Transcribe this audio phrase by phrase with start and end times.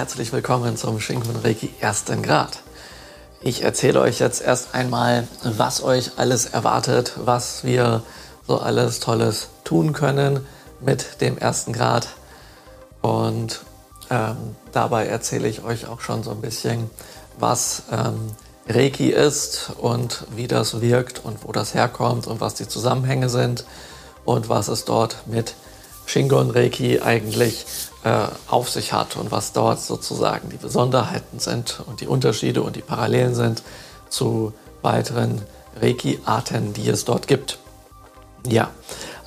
[0.00, 2.60] herzlich willkommen zum Shingon Reiki ersten Grad.
[3.42, 8.02] Ich erzähle euch jetzt erst einmal, was euch alles erwartet, was wir
[8.46, 10.46] so alles Tolles tun können
[10.80, 12.08] mit dem ersten Grad.
[13.02, 13.60] Und
[14.08, 16.88] ähm, dabei erzähle ich euch auch schon so ein bisschen,
[17.38, 18.32] was ähm,
[18.70, 23.66] Reiki ist und wie das wirkt und wo das herkommt und was die Zusammenhänge sind
[24.24, 25.54] und was es dort mit
[26.06, 27.66] Shingon Reiki eigentlich
[28.04, 32.76] äh, auf sich hat und was dort sozusagen die Besonderheiten sind und die Unterschiede und
[32.76, 33.62] die Parallelen sind
[34.08, 35.42] zu weiteren
[35.80, 37.58] Reiki-Arten, die es dort gibt.
[38.46, 38.70] Ja,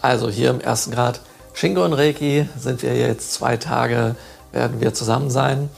[0.02, 1.22] also hier im ersten Grad
[1.54, 4.16] Shingon Reiki sind wir jetzt zwei Tage,
[4.52, 5.70] werden wir zusammen sein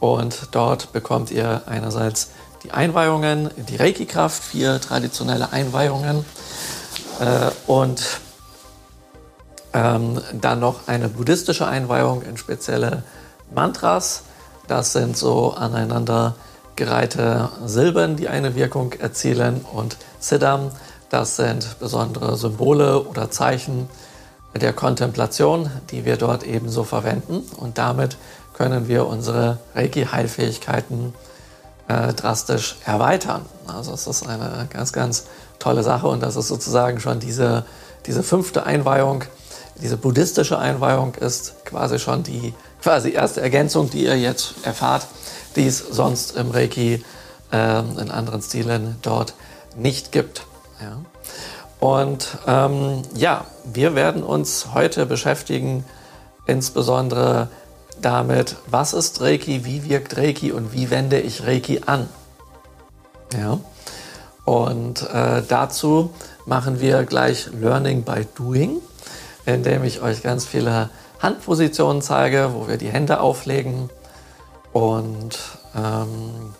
[0.00, 2.30] und dort bekommt ihr einerseits
[2.64, 6.24] die Einweihungen, die Reiki-Kraft, vier traditionelle Einweihungen
[7.20, 8.02] äh, und
[9.78, 13.04] ähm, dann noch eine buddhistische Einweihung in spezielle
[13.54, 14.24] Mantras.
[14.66, 16.34] Das sind so aneinander
[16.74, 19.64] gereihte Silben, die eine Wirkung erzielen.
[19.72, 20.72] Und Siddham,
[21.10, 23.88] das sind besondere Symbole oder Zeichen
[24.54, 27.44] der Kontemplation, die wir dort ebenso verwenden.
[27.56, 28.16] Und damit
[28.54, 31.14] können wir unsere Reiki-Heilfähigkeiten
[31.86, 33.46] äh, drastisch erweitern.
[33.68, 35.26] Also es ist eine ganz, ganz
[35.60, 37.64] tolle Sache und das ist sozusagen schon diese,
[38.06, 39.24] diese fünfte Einweihung,
[39.80, 45.06] diese buddhistische Einweihung ist quasi schon die quasi erste Ergänzung, die ihr jetzt erfahrt,
[45.56, 47.04] die es sonst im Reiki
[47.52, 49.34] äh, in anderen Stilen dort
[49.76, 50.42] nicht gibt.
[50.80, 50.98] Ja.
[51.80, 55.84] Und ähm, ja, wir werden uns heute beschäftigen,
[56.46, 57.48] insbesondere
[58.00, 62.08] damit, was ist Reiki, wie wirkt Reiki und wie wende ich Reiki an.
[63.38, 63.60] Ja.
[64.44, 66.10] Und äh, dazu
[66.46, 68.80] machen wir gleich Learning by Doing
[69.48, 73.88] indem ich euch ganz viele Handpositionen zeige, wo wir die Hände auflegen.
[74.72, 75.38] Und
[75.74, 76.54] ähm,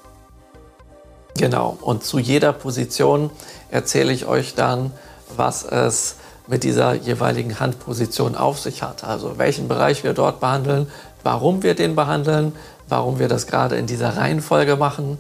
[1.36, 3.30] genau, und zu jeder Position
[3.70, 4.92] erzähle ich euch dann,
[5.36, 9.04] was es mit dieser jeweiligen Handposition auf sich hat.
[9.04, 10.90] Also welchen Bereich wir dort behandeln,
[11.22, 12.54] warum wir den behandeln,
[12.88, 15.18] warum wir das gerade in dieser Reihenfolge machen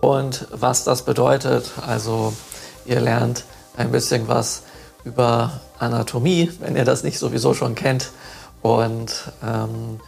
[0.00, 1.72] und was das bedeutet.
[1.86, 2.34] Also
[2.84, 3.44] ihr lernt
[3.78, 4.62] ein bisschen was
[5.08, 8.10] über Anatomie, wenn ihr das nicht sowieso schon kennt,
[8.62, 10.00] und ähm,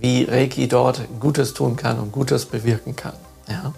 [0.00, 3.12] wie Reiki dort Gutes tun kann und Gutes bewirken kann.
[3.48, 3.72] Ja?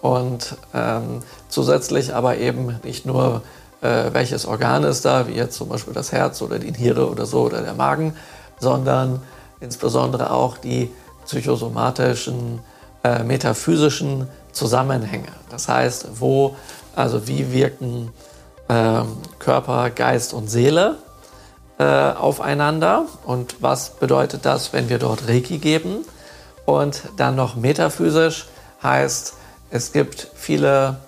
[0.00, 3.42] Und ähm, zusätzlich aber eben nicht nur,
[3.80, 7.26] äh, welches Organ ist da, wie jetzt zum Beispiel das Herz oder die Niere oder
[7.26, 8.14] so oder der Magen,
[8.58, 9.20] sondern
[9.60, 10.90] insbesondere auch die
[11.24, 12.60] psychosomatischen,
[13.02, 15.28] äh, metaphysischen Zusammenhänge.
[15.50, 16.54] Das heißt, wo,
[16.94, 18.10] also wie wirken
[18.68, 20.96] ähm, Körper, Geist und Seele
[21.78, 23.06] äh, aufeinander.
[23.24, 26.04] Und was bedeutet das, wenn wir dort Reiki geben?
[26.64, 28.46] Und dann noch metaphysisch
[28.82, 29.34] heißt,
[29.70, 30.98] es gibt viele,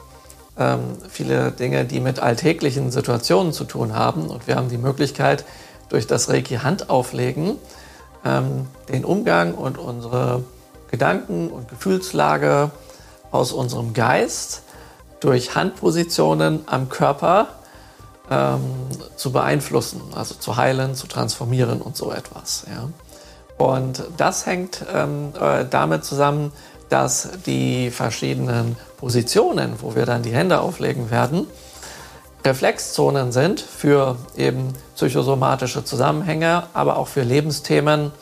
[0.58, 4.28] ähm, viele Dinge, die mit alltäglichen Situationen zu tun haben.
[4.28, 5.44] Und wir haben die Möglichkeit,
[5.88, 7.56] durch das Reiki Hand auflegen,
[8.24, 10.44] ähm, den Umgang und unsere
[10.90, 12.70] Gedanken und Gefühlslage
[13.30, 14.62] aus unserem Geist
[15.20, 17.48] durch Handpositionen am Körper
[18.30, 18.60] ähm,
[19.16, 22.64] zu beeinflussen, also zu heilen, zu transformieren und so etwas.
[22.68, 22.88] Ja.
[23.64, 26.52] Und das hängt ähm, äh, damit zusammen,
[26.88, 31.46] dass die verschiedenen Positionen, wo wir dann die Hände auflegen werden,
[32.44, 38.12] Reflexzonen sind für eben psychosomatische Zusammenhänge, aber auch für Lebensthemen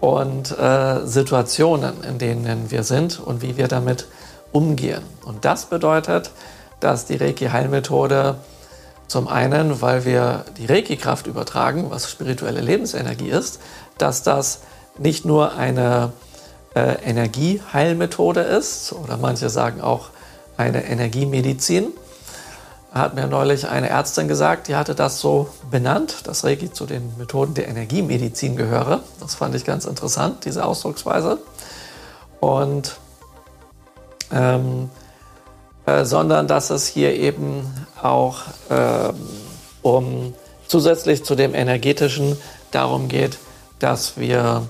[0.00, 4.06] und äh, Situationen, in denen wir sind und wie wir damit
[4.52, 5.02] umgehen.
[5.24, 6.30] Und das bedeutet,
[6.80, 8.36] dass die Reiki-Heilmethode
[9.06, 13.60] zum einen, weil wir die Reiki-Kraft übertragen, was spirituelle Lebensenergie ist,
[13.98, 14.60] dass das
[14.98, 16.12] nicht nur eine
[16.74, 20.10] äh, Energieheilmethode ist oder manche sagen auch
[20.56, 21.88] eine Energiemedizin.
[22.92, 27.16] Hat mir neulich eine Ärztin gesagt, die hatte das so benannt, dass Reiki zu den
[27.18, 29.00] Methoden der Energiemedizin gehöre.
[29.20, 31.38] Das fand ich ganz interessant, diese Ausdrucksweise.
[32.40, 32.96] Und
[34.32, 34.90] ähm,
[35.86, 37.64] äh, sondern dass es hier eben
[38.00, 39.12] auch äh,
[39.82, 40.34] um
[40.66, 42.36] zusätzlich zu dem energetischen
[42.70, 43.38] darum geht,
[43.78, 44.62] dass wir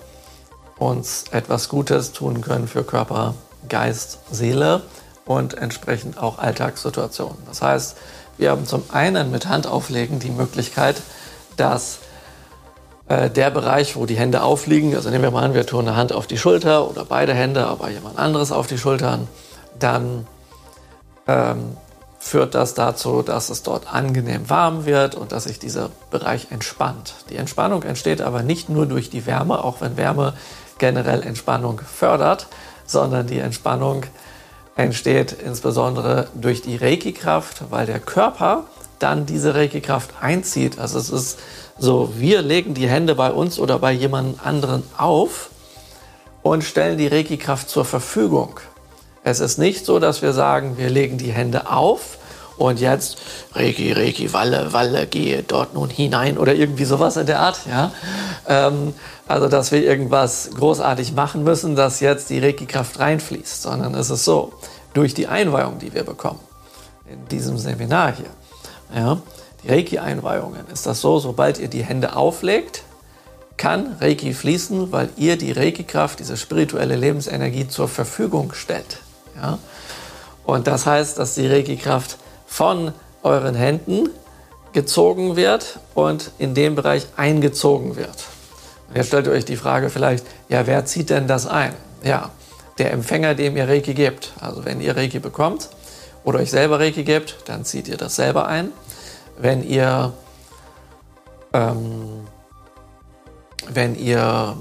[0.78, 3.34] uns etwas Gutes tun können für Körper,
[3.68, 4.82] Geist, Seele
[5.26, 7.36] und entsprechend auch Alltagssituationen.
[7.46, 7.96] Das heißt,
[8.38, 11.02] wir haben zum einen mit Handauflegen die Möglichkeit,
[11.58, 11.98] dass
[13.08, 15.96] äh, der Bereich, wo die Hände aufliegen, also nehmen wir mal an, wir tun eine
[15.96, 19.28] Hand auf die Schulter oder beide Hände, aber jemand anderes auf die Schultern,
[19.78, 20.26] dann
[21.26, 21.76] ähm,
[22.18, 27.14] führt das dazu, dass es dort angenehm warm wird und dass sich dieser Bereich entspannt.
[27.30, 30.34] Die Entspannung entsteht aber nicht nur durch die Wärme, auch wenn Wärme
[30.78, 32.46] generell Entspannung fördert,
[32.86, 34.04] sondern die Entspannung
[34.76, 38.64] entsteht insbesondere durch die Reiki-Kraft, weil der Körper
[38.98, 40.78] dann diese Reiki-Kraft einzieht.
[40.78, 41.38] Also es ist
[41.78, 45.50] so, wir legen die Hände bei uns oder bei jemand anderen auf
[46.42, 48.60] und stellen die Reiki-Kraft zur Verfügung.
[49.30, 52.18] Es ist nicht so, dass wir sagen, wir legen die Hände auf
[52.58, 53.16] und jetzt
[53.52, 57.60] Reiki, Reiki, Walle, Walle, gehe dort nun hinein oder irgendwie sowas in der Art.
[57.68, 57.92] Ja?
[58.48, 58.92] Ähm,
[59.28, 64.24] also, dass wir irgendwas großartig machen müssen, dass jetzt die Reiki-Kraft reinfließt, sondern es ist
[64.24, 64.52] so,
[64.94, 66.40] durch die Einweihung, die wir bekommen
[67.08, 68.30] in diesem Seminar hier,
[68.92, 69.18] ja,
[69.62, 72.82] die Reiki-Einweihungen, ist das so, sobald ihr die Hände auflegt,
[73.56, 78.98] kann Reiki fließen, weil ihr die Reiki-Kraft, diese spirituelle Lebensenergie zur Verfügung stellt.
[79.40, 79.58] Ja?
[80.44, 82.16] Und das heißt, dass die Reiki-Kraft
[82.46, 82.92] von
[83.22, 84.10] euren Händen
[84.72, 88.24] gezogen wird und in dem Bereich eingezogen wird.
[88.88, 91.74] Und jetzt stellt ihr euch die Frage vielleicht, ja, wer zieht denn das ein?
[92.02, 92.30] Ja,
[92.78, 94.32] der Empfänger, dem ihr Reiki gebt.
[94.40, 95.68] Also wenn ihr Reiki bekommt
[96.24, 98.72] oder euch selber Reiki gebt, dann zieht ihr das selber ein.
[99.38, 100.12] Wenn ihr,
[101.52, 102.26] ähm,
[103.68, 104.56] wenn ihr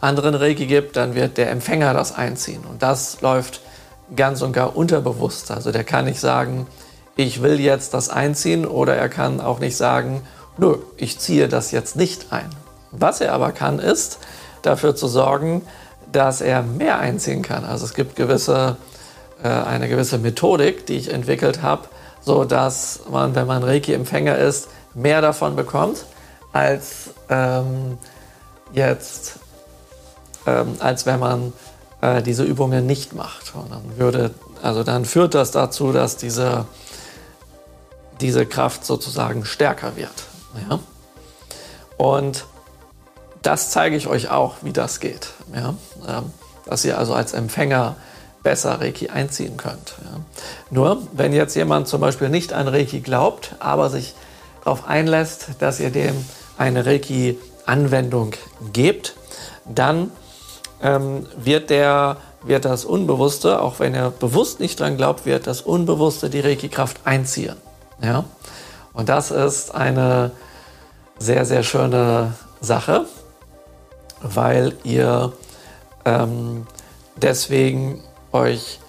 [0.00, 2.64] anderen Reiki gibt, dann wird der Empfänger das einziehen.
[2.68, 3.60] Und das läuft
[4.16, 5.50] ganz und gar unterbewusst.
[5.50, 6.66] Also der kann nicht sagen,
[7.16, 10.22] ich will jetzt das einziehen oder er kann auch nicht sagen,
[10.56, 12.48] nö, ich ziehe das jetzt nicht ein.
[12.92, 14.18] Was er aber kann, ist
[14.62, 15.62] dafür zu sorgen,
[16.10, 17.64] dass er mehr einziehen kann.
[17.64, 18.76] Also es gibt gewisse,
[19.42, 21.88] äh, eine gewisse Methodik, die ich entwickelt habe,
[22.20, 26.04] so dass man, wenn man Reiki-Empfänger ist, mehr davon bekommt,
[26.52, 27.98] als ähm,
[28.72, 29.38] jetzt,
[30.46, 31.52] ähm, als wenn man
[32.00, 33.54] äh, diese Übungen nicht macht.
[33.54, 34.30] Und dann würde,
[34.62, 36.66] also dann führt das dazu, dass diese,
[38.20, 40.10] diese Kraft sozusagen stärker wird.
[40.68, 40.78] Ja?
[41.96, 42.44] Und
[43.42, 45.28] das zeige ich euch auch, wie das geht.
[45.54, 45.74] Ja?
[46.06, 46.32] Ähm,
[46.66, 47.96] dass ihr also als Empfänger
[48.42, 49.94] besser Reiki einziehen könnt.
[50.04, 50.20] Ja?
[50.70, 54.14] Nur, wenn jetzt jemand zum Beispiel nicht an Reiki glaubt, aber sich
[54.64, 56.14] darauf einlässt, dass ihr dem
[56.56, 56.86] eine
[57.70, 58.32] Reiki-Anwendung
[58.72, 59.14] gebt,
[59.64, 60.10] dann
[60.82, 65.60] ähm, wird, der, wird das Unbewusste, auch wenn er bewusst nicht dran glaubt, wird das
[65.60, 67.56] Unbewusste die Reiki-Kraft einziehen.
[68.02, 68.24] Ja?
[68.92, 70.32] Und das ist eine
[71.18, 73.06] sehr, sehr schöne Sache,
[74.22, 75.32] weil ihr
[76.04, 76.66] ähm,
[77.16, 78.02] deswegen
[78.32, 78.80] euch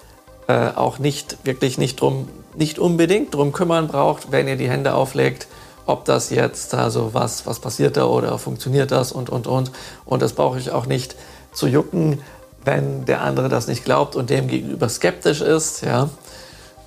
[0.48, 4.94] äh, auch nicht wirklich nicht drum, nicht unbedingt drum kümmern braucht, wenn ihr die Hände
[4.94, 5.48] auflegt,
[5.92, 9.72] ob das jetzt also was, was passiert da oder funktioniert das und und und.
[10.06, 11.16] Und das brauche ich auch nicht
[11.52, 12.22] zu jucken,
[12.64, 15.82] wenn der andere das nicht glaubt und dem gegenüber skeptisch ist.
[15.84, 16.10] Ja.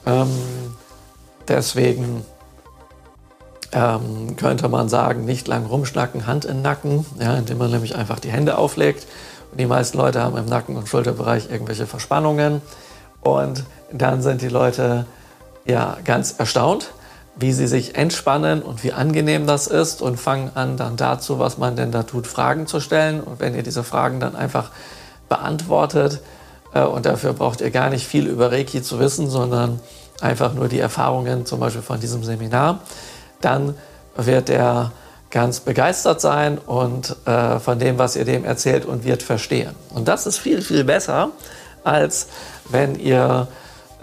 [0.07, 0.31] Ähm,
[1.49, 2.25] deswegen
[3.73, 8.21] ähm, könnte man sagen, nicht lang rumschnacken, Hand in Nacken, ja, indem man nämlich einfach
[8.21, 9.07] die Hände auflegt.
[9.51, 12.63] Und die meisten Leute haben im Nacken- und Schulterbereich irgendwelche Verspannungen.
[13.21, 15.07] Und dann sind die Leute
[15.65, 16.93] ja ganz erstaunt,
[17.37, 21.59] wie sie sich entspannen und wie angenehm das ist und fangen an, dann dazu, was
[21.59, 23.21] man denn da tut, Fragen zu stellen.
[23.21, 24.71] Und wenn ihr diese Fragen dann einfach
[25.29, 26.21] beantwortet,
[26.75, 29.81] äh, und dafür braucht ihr gar nicht viel über Reiki zu wissen, sondern
[30.21, 32.81] einfach nur die Erfahrungen zum Beispiel von diesem Seminar,
[33.41, 33.75] dann
[34.17, 34.93] wird er
[35.31, 39.75] ganz begeistert sein und äh, von dem, was ihr dem erzählt und wird verstehen.
[39.91, 41.31] Und das ist viel, viel besser,
[41.83, 42.29] als
[42.69, 43.49] wenn ihr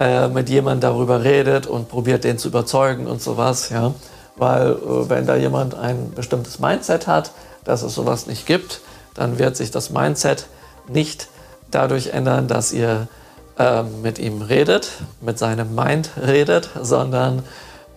[0.01, 3.69] äh, mit jemandem darüber redet und probiert, den zu überzeugen und sowas.
[3.69, 3.93] Ja?
[4.35, 7.33] Weil äh, wenn da jemand ein bestimmtes Mindset hat,
[7.65, 8.81] dass es sowas nicht gibt,
[9.13, 10.47] dann wird sich das Mindset
[10.87, 11.27] nicht
[11.69, 13.09] dadurch ändern, dass ihr
[13.59, 14.89] äh, mit ihm redet,
[15.21, 17.43] mit seinem Mind redet, sondern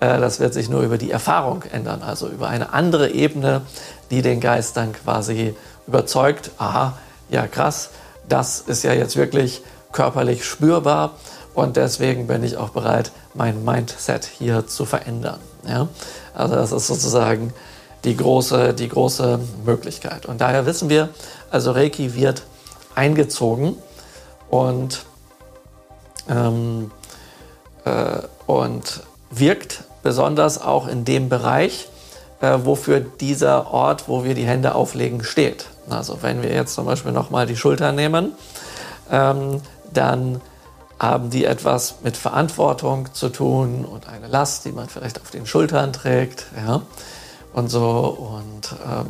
[0.01, 3.63] äh, das wird sich nur über die Erfahrung ändern, also über eine andere Ebene,
[4.11, 5.57] die den Geist dann quasi
[5.87, 6.99] überzeugt, aha,
[7.31, 7.89] ja krass,
[8.29, 11.13] das ist ja jetzt wirklich körperlich spürbar
[11.55, 15.39] und deswegen bin ich auch bereit, mein Mindset hier zu verändern.
[15.67, 15.89] Ja?
[16.35, 17.53] Also das ist sozusagen
[18.05, 20.27] die große, die große Möglichkeit.
[20.27, 21.09] Und daher wissen wir,
[21.51, 22.43] also Reiki wird
[22.95, 23.77] eingezogen
[24.51, 25.05] und,
[26.29, 26.91] ähm,
[27.85, 31.89] äh, und wirkt besonders auch in dem Bereich,
[32.41, 35.67] äh, wofür dieser Ort, wo wir die Hände auflegen, steht.
[35.89, 38.33] Also wenn wir jetzt zum Beispiel nochmal die Schultern nehmen,
[39.11, 39.61] ähm,
[39.93, 40.41] dann
[40.99, 45.47] haben die etwas mit Verantwortung zu tun und eine Last, die man vielleicht auf den
[45.47, 46.83] Schultern trägt, ja,
[47.53, 48.39] und so.
[48.41, 49.07] Und ähm,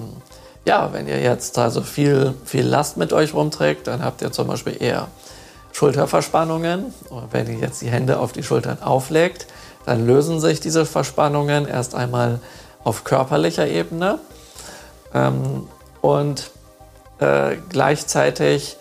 [0.64, 4.46] ja, wenn ihr jetzt also viel, viel Last mit euch rumträgt, dann habt ihr zum
[4.46, 5.08] Beispiel eher
[5.72, 6.94] Schulterverspannungen.
[7.10, 9.46] Und wenn ihr jetzt die Hände auf die Schultern auflegt,
[9.84, 12.40] dann lösen sich diese Verspannungen erst einmal
[12.82, 14.18] auf körperlicher Ebene.
[15.12, 15.68] Ähm,
[16.00, 16.50] und
[17.18, 18.76] äh, gleichzeitig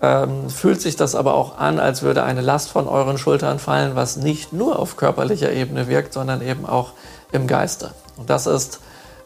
[0.00, 3.96] ähm, fühlt sich das aber auch an, als würde eine Last von euren Schultern fallen,
[3.96, 6.92] was nicht nur auf körperlicher Ebene wirkt, sondern eben auch
[7.32, 7.92] im Geiste.
[8.16, 8.80] Und das ist,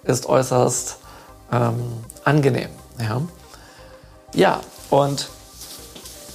[0.04, 0.96] ist äußerst
[1.52, 1.82] ähm,
[2.24, 2.70] angenehm.
[2.98, 3.20] Ja?
[4.34, 4.60] ja,
[4.90, 5.28] und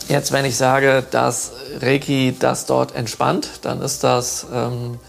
[0.08, 1.51] jetzt, wenn ich sage, dass
[1.82, 5.00] Reiki das dort entspannt, dann ist das ähm,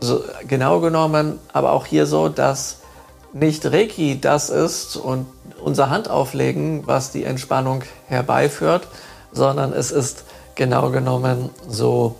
[0.00, 2.81] so, genau genommen aber auch hier so, dass
[3.32, 5.26] nicht Reiki das ist und
[5.62, 8.86] unser Handauflegen, was die Entspannung herbeiführt,
[9.32, 10.24] sondern es ist
[10.54, 12.16] genau genommen so,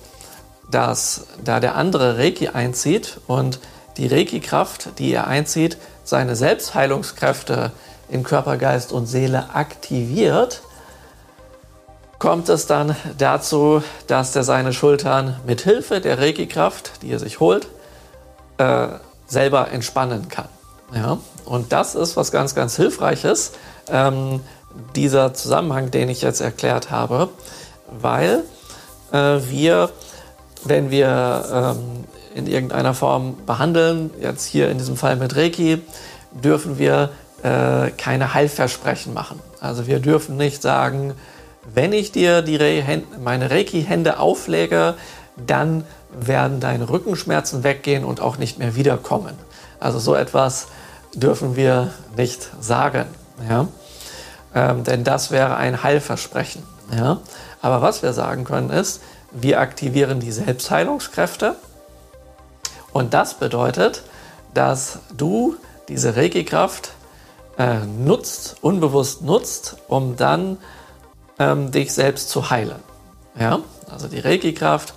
[0.70, 3.60] dass da der andere Reiki einzieht und
[3.98, 7.72] die Reiki-Kraft, die er einzieht, seine Selbstheilungskräfte
[8.08, 10.62] in Körper, Geist und Seele aktiviert,
[12.18, 17.40] kommt es dann dazu, dass er seine Schultern mit Hilfe der Reiki-Kraft, die er sich
[17.40, 17.68] holt,
[18.58, 18.88] äh,
[19.26, 20.48] selber entspannen kann.
[20.94, 21.18] Ja?
[21.44, 23.52] Und das ist was ganz, ganz Hilfreiches,
[23.88, 24.40] ähm,
[24.96, 27.28] dieser Zusammenhang, den ich jetzt erklärt habe,
[28.00, 28.42] weil
[29.12, 29.90] äh, wir,
[30.64, 35.82] wenn wir ähm, in irgendeiner Form behandeln, jetzt hier in diesem Fall mit Reiki,
[36.32, 37.10] dürfen wir
[37.42, 39.40] äh, keine Heilversprechen machen.
[39.60, 41.14] Also wir dürfen nicht sagen,
[41.74, 44.94] wenn ich dir die Re meine Reiki-Hände auflege,
[45.36, 49.34] dann werden deine Rückenschmerzen weggehen und auch nicht mehr wiederkommen.
[49.80, 50.68] Also so etwas
[51.14, 53.06] dürfen wir nicht sagen.
[53.48, 53.68] Ja?
[54.54, 56.62] Ähm, denn das wäre ein Heilversprechen.
[56.94, 57.20] Ja?
[57.60, 61.56] Aber was wir sagen können ist, wir aktivieren die Selbstheilungskräfte
[62.92, 64.02] und das bedeutet,
[64.52, 65.56] dass du
[65.88, 66.92] diese Reiki-Kraft
[67.58, 70.58] äh, nutzt, unbewusst nutzt, um dann
[71.38, 72.80] ähm, dich selbst zu heilen.
[73.38, 73.60] Ja?
[73.90, 74.94] Also die Reiki-Kraft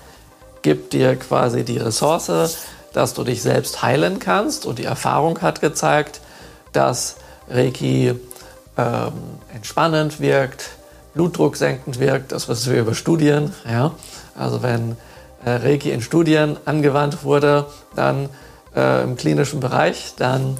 [0.61, 4.65] gibt dir quasi die Ressource, dass du dich selbst heilen kannst.
[4.65, 6.21] Und die Erfahrung hat gezeigt,
[6.71, 7.17] dass
[7.49, 8.13] Reiki
[8.77, 9.11] ähm,
[9.53, 10.69] entspannend wirkt,
[11.13, 12.31] Blutdruck senkend wirkt.
[12.31, 13.53] Das wissen wir über Studien.
[13.69, 13.91] Ja?
[14.37, 14.95] Also wenn
[15.43, 18.29] äh, Reiki in Studien angewandt wurde, dann
[18.75, 20.57] äh, im klinischen Bereich, dann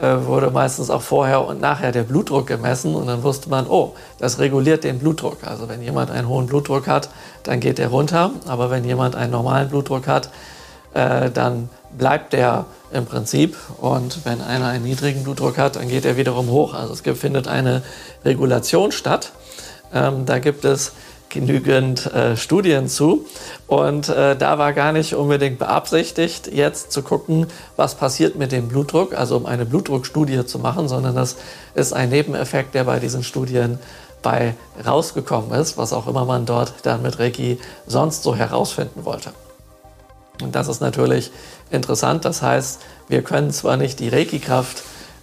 [0.00, 3.94] äh, wurde meistens auch vorher und nachher der Blutdruck gemessen und dann wusste man, oh,
[4.18, 5.38] das reguliert den Blutdruck.
[5.44, 7.08] Also wenn jemand einen hohen Blutdruck hat,
[7.44, 10.30] dann geht der runter, aber wenn jemand einen normalen Blutdruck hat,
[10.94, 16.04] äh, dann bleibt der im Prinzip und wenn einer einen niedrigen Blutdruck hat, dann geht
[16.04, 16.74] er wiederum hoch.
[16.74, 17.82] Also es findet eine
[18.24, 19.32] Regulation statt.
[19.92, 20.92] Ähm, da gibt es
[21.28, 23.26] genügend äh, Studien zu.
[23.66, 28.68] Und äh, da war gar nicht unbedingt beabsichtigt, jetzt zu gucken, was passiert mit dem
[28.68, 31.36] Blutdruck, also um eine Blutdruckstudie zu machen, sondern das
[31.74, 33.78] ist ein Nebeneffekt, der bei diesen Studien
[34.22, 34.54] bei
[34.84, 39.30] rausgekommen ist, was auch immer man dort dann mit Reiki sonst so herausfinden wollte.
[40.42, 41.30] Und das ist natürlich
[41.70, 42.24] interessant.
[42.24, 44.82] Das heißt, wir können zwar nicht die Reiki-Kraft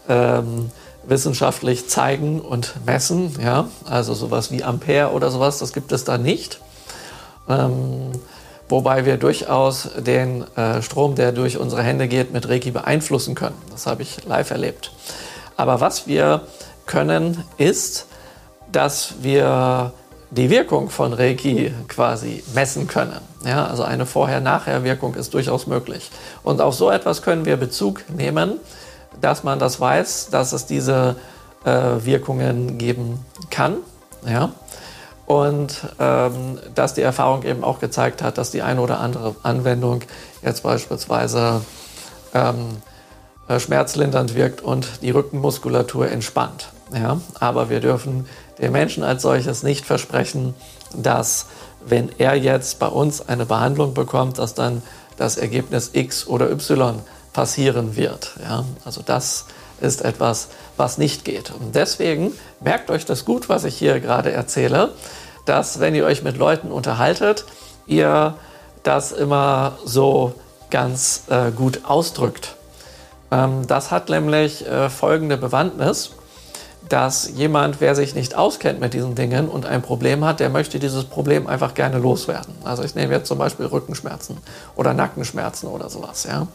[0.10, 0.72] ähm,
[1.08, 3.36] wissenschaftlich zeigen und messen.
[3.42, 3.70] Ja?
[3.86, 6.60] Also sowas wie Ampere oder sowas, das gibt es da nicht.
[7.48, 8.12] Ähm,
[8.70, 13.58] wobei wir durchaus den äh, Strom, der durch unsere Hände geht, mit Reiki beeinflussen können.
[13.72, 14.92] Das habe ich live erlebt.
[15.58, 16.42] Aber was wir
[16.86, 18.08] können, ist,
[18.72, 19.94] dass wir
[20.36, 23.20] die Wirkung von Reiki quasi messen können.
[23.46, 26.10] Ja, also eine Vorher-Nachher-Wirkung ist durchaus möglich.
[26.44, 28.60] Und auf so etwas können wir Bezug nehmen
[29.22, 31.16] dass man das weiß, dass es diese
[31.64, 33.78] äh, Wirkungen geben kann.
[34.28, 34.52] Ja?
[35.26, 40.02] Und ähm, dass die Erfahrung eben auch gezeigt hat, dass die eine oder andere Anwendung
[40.44, 41.62] jetzt beispielsweise
[42.34, 42.78] ähm,
[43.48, 46.70] äh, schmerzlindernd wirkt und die Rückenmuskulatur entspannt.
[46.94, 47.20] Ja?
[47.40, 48.28] Aber wir dürfen
[48.60, 50.54] dem Menschen als solches nicht versprechen,
[50.96, 51.48] dass
[51.86, 54.82] wenn er jetzt bei uns eine Behandlung bekommt, dass dann
[55.18, 57.00] das Ergebnis X oder Y
[57.34, 58.32] passieren wird.
[58.42, 58.66] Ja?
[58.86, 59.46] Also das
[59.82, 61.52] ist etwas, was nicht geht.
[61.52, 62.32] Und deswegen
[62.62, 64.92] merkt euch das gut, was ich hier gerade erzähle,
[65.46, 67.46] dass wenn ihr euch mit Leuten unterhaltet,
[67.86, 68.36] ihr
[68.84, 70.34] das immer so
[70.72, 72.56] ganz äh, gut ausdrückt.
[73.32, 76.12] Ähm, das hat nämlich äh, folgende Bewandtnis,
[76.90, 80.80] dass jemand, wer sich nicht auskennt mit diesen Dingen und ein Problem hat, der möchte
[80.80, 82.54] dieses Problem einfach gerne loswerden.
[82.64, 84.38] Also ich nehme jetzt zum Beispiel Rückenschmerzen
[84.76, 86.26] oder Nackenschmerzen oder sowas.
[86.26, 86.48] Ja?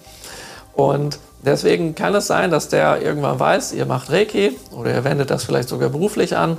[0.74, 5.30] Und deswegen kann es sein, dass der irgendwann weiß, ihr macht Reiki oder ihr wendet
[5.30, 6.58] das vielleicht sogar beruflich an.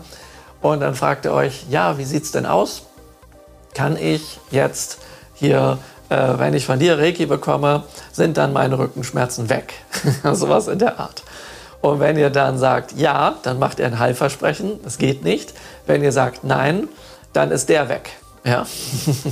[0.61, 2.83] Und dann fragt er euch, ja, wie sieht es denn aus?
[3.73, 4.99] Kann ich jetzt
[5.33, 9.73] hier, äh, wenn ich von dir Reiki bekomme, sind dann meine Rückenschmerzen weg?
[10.33, 11.23] Sowas in der Art.
[11.81, 15.53] Und wenn ihr dann sagt, ja, dann macht ihr ein Heilversprechen, das geht nicht.
[15.87, 16.87] Wenn ihr sagt, nein,
[17.33, 18.09] dann ist der weg.
[18.43, 18.65] Ja.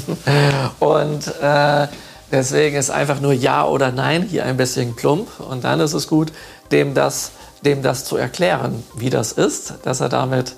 [0.80, 1.88] und äh,
[2.32, 6.08] Deswegen ist einfach nur Ja oder Nein hier ein bisschen plump und dann ist es
[6.08, 6.32] gut,
[6.72, 7.32] dem das
[7.66, 10.54] dem das zu erklären, wie das ist, dass er damit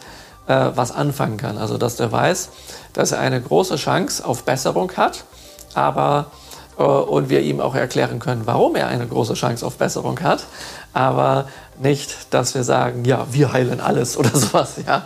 [0.47, 1.57] äh, was anfangen kann.
[1.57, 2.49] Also dass der weiß,
[2.93, 5.23] dass er eine große Chance auf Besserung hat,
[5.73, 6.27] aber
[6.77, 10.45] und wir ihm auch erklären können, warum er eine große Chance auf Besserung hat,
[10.93, 11.47] aber
[11.79, 15.03] nicht, dass wir sagen, ja, wir heilen alles oder sowas, ja,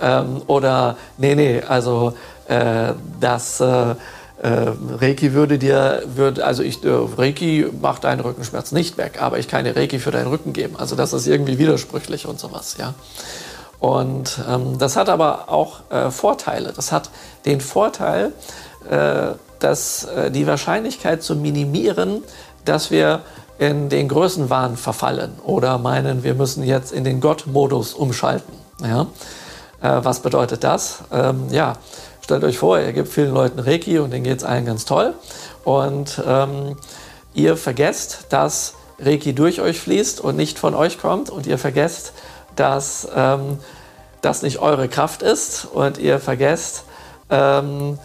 [0.00, 2.14] ähm, oder nee, nee, also
[2.48, 3.94] äh, das äh,
[4.42, 9.38] äh, Reiki würde dir, würde, also ich, äh, Reiki macht deinen Rückenschmerz nicht weg, aber
[9.38, 10.76] ich kann dir Reiki für deinen Rücken geben.
[10.76, 12.94] Also das ist irgendwie widersprüchlich und sowas, ja.
[13.78, 16.72] Und ähm, das hat aber auch äh, Vorteile.
[16.74, 17.10] Das hat
[17.46, 18.32] den Vorteil,
[18.88, 22.22] äh, dass äh, die Wahrscheinlichkeit zu minimieren,
[22.64, 23.20] dass wir
[23.58, 28.52] in den Größenwahn verfallen oder meinen, wir müssen jetzt in den Gott-Modus umschalten.
[28.82, 29.06] Ja?
[29.82, 30.98] Äh, was bedeutet das?
[31.12, 31.74] Ähm, ja,
[32.22, 35.14] stellt euch vor, ihr gebt vielen Leuten Reiki und denen geht es allen ganz toll.
[35.64, 36.76] Und ähm,
[37.34, 41.30] ihr vergesst, dass Reiki durch euch fließt und nicht von euch kommt.
[41.30, 42.12] Und ihr vergesst,
[42.56, 43.58] dass ähm,
[44.20, 45.66] das nicht eure Kraft ist.
[45.66, 46.84] Und ihr vergesst,
[47.30, 47.98] ähm,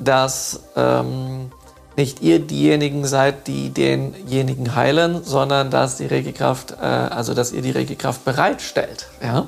[0.00, 1.52] dass ähm,
[1.96, 7.62] nicht ihr diejenigen seid, die denjenigen heilen, sondern dass die Reiki-Kraft, äh, also dass ihr
[7.62, 9.06] die Reiki-Kraft bereitstellt.
[9.22, 9.46] Ja?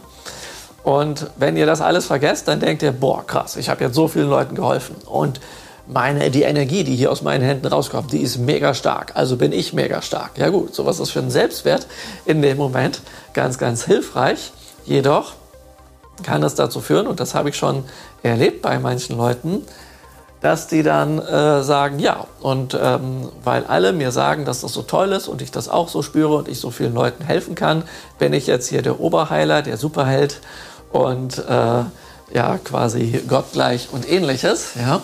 [0.85, 4.09] Und wenn ihr das alles vergesst, dann denkt ihr, boah, krass, ich habe jetzt so
[4.09, 4.97] vielen Leuten geholfen.
[5.07, 5.41] Und
[5.87, 9.13] meine, die Energie, die hier aus meinen Händen rauskommt, die ist mega stark.
[9.15, 10.39] Also bin ich mega stark.
[10.39, 11.87] Ja gut, sowas ist für einen Selbstwert
[12.25, 13.01] in dem Moment
[13.33, 14.53] ganz, ganz hilfreich.
[14.85, 15.35] Jedoch
[16.23, 17.85] kann es dazu führen, und das habe ich schon
[18.23, 19.63] erlebt bei manchen Leuten,
[20.43, 24.83] dass die dann äh, sagen, ja, und ähm, weil alle mir sagen, dass das so
[24.83, 27.85] toll ist und ich das auch so spüre und ich so vielen Leuten helfen kann,
[28.19, 30.41] bin ich jetzt hier der Oberheiler, der Superheld
[30.91, 31.85] und äh,
[32.35, 34.73] ja, quasi gottgleich und ähnliches.
[34.75, 35.03] Ja?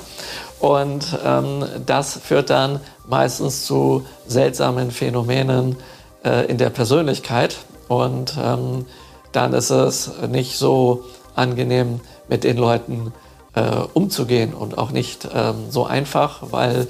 [0.59, 5.77] Und ähm, das führt dann meistens zu seltsamen Phänomenen
[6.25, 7.57] äh, in der Persönlichkeit.
[7.87, 8.87] Und ähm,
[9.33, 13.13] dann ist es nicht so angenehm, mit den Leuten
[13.59, 16.87] äh, umzugehen und auch nicht ähm, so einfach, weil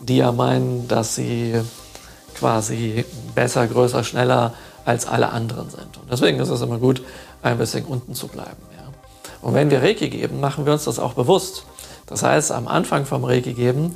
[0.00, 1.54] die ja meinen, dass sie
[2.34, 4.52] quasi besser, größer, schneller
[4.84, 5.96] als alle anderen sind.
[5.96, 7.02] Und deswegen ist es immer gut,
[7.42, 8.62] ein bisschen unten zu bleiben.
[8.76, 8.84] Ja.
[9.40, 11.64] Und wenn wir Reiki geben, machen wir uns das auch bewusst.
[12.06, 13.94] Das heißt, am Anfang vom Reiki geben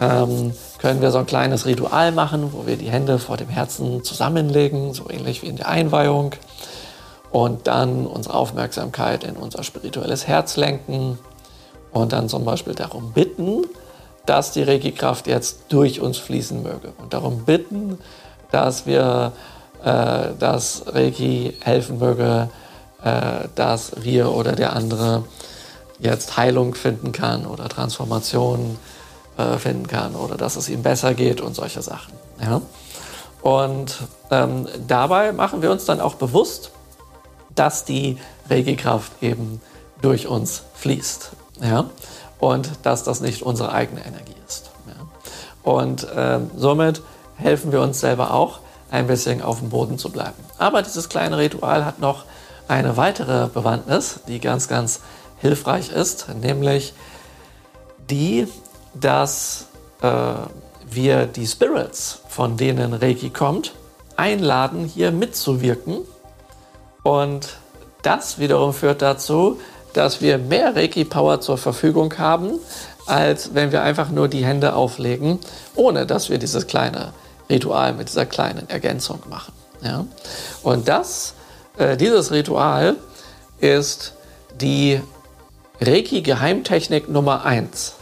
[0.00, 4.04] ähm, können wir so ein kleines Ritual machen, wo wir die Hände vor dem Herzen
[4.04, 6.32] zusammenlegen, so ähnlich wie in der Einweihung.
[7.30, 11.18] Und dann unsere Aufmerksamkeit in unser spirituelles Herz lenken
[11.92, 13.64] und dann zum Beispiel darum bitten,
[14.26, 16.92] dass die Reiki-Kraft jetzt durch uns fließen möge.
[16.98, 17.98] Und darum bitten,
[18.50, 19.32] dass wir,
[19.82, 22.50] äh, dass Reiki helfen möge,
[23.02, 25.24] äh, dass wir oder der andere
[25.98, 28.78] jetzt Heilung finden kann oder Transformation
[29.36, 32.12] äh, finden kann oder dass es ihm besser geht und solche Sachen.
[32.40, 32.60] Ja?
[33.40, 33.96] Und
[34.30, 36.70] ähm, dabei machen wir uns dann auch bewusst,
[37.54, 38.18] dass die
[38.50, 39.60] Regelkraft eben
[40.02, 41.32] durch uns fließt.
[41.60, 41.90] Ja?
[42.38, 44.70] Und dass das nicht unsere eigene Energie ist.
[44.86, 45.70] Ja?
[45.70, 47.02] Und äh, somit
[47.36, 50.42] helfen wir uns selber auch, ein bisschen auf dem Boden zu bleiben.
[50.56, 52.24] Aber dieses kleine Ritual hat noch
[52.68, 55.00] eine weitere Bewandtnis, die ganz, ganz
[55.38, 56.94] hilfreich ist, nämlich
[58.10, 58.48] die,
[58.94, 59.66] dass
[60.02, 60.32] äh,
[60.90, 63.74] wir die Spirits, von denen Reiki kommt,
[64.16, 65.98] einladen, hier mitzuwirken.
[67.02, 67.56] Und
[68.02, 69.60] das wiederum führt dazu,
[69.92, 72.58] dass wir mehr Reiki-Power zur Verfügung haben,
[73.06, 75.38] als wenn wir einfach nur die Hände auflegen,
[75.74, 77.12] ohne dass wir dieses kleine
[77.48, 79.52] Ritual mit dieser kleinen Ergänzung machen.
[79.82, 80.04] Ja?
[80.62, 81.34] Und das
[81.78, 82.96] äh, dieses Ritual
[83.60, 84.12] ist
[84.60, 85.00] die
[85.80, 87.94] Reiki-Geheimtechnik Nummer 1.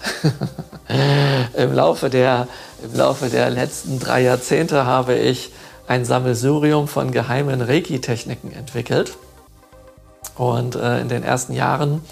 [1.57, 2.49] Im, Laufe der,
[2.83, 5.53] Im Laufe der letzten drei Jahrzehnte habe ich
[5.87, 9.12] ein Sammelsurium von geheimen Reiki-Techniken entwickelt.
[10.37, 12.03] Und äh, in den ersten Jahren,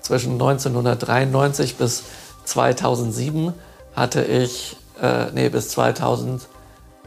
[0.00, 2.04] zwischen 1993 bis
[2.44, 3.52] 2007,
[3.94, 6.46] hatte ich, äh, nee, bis 2006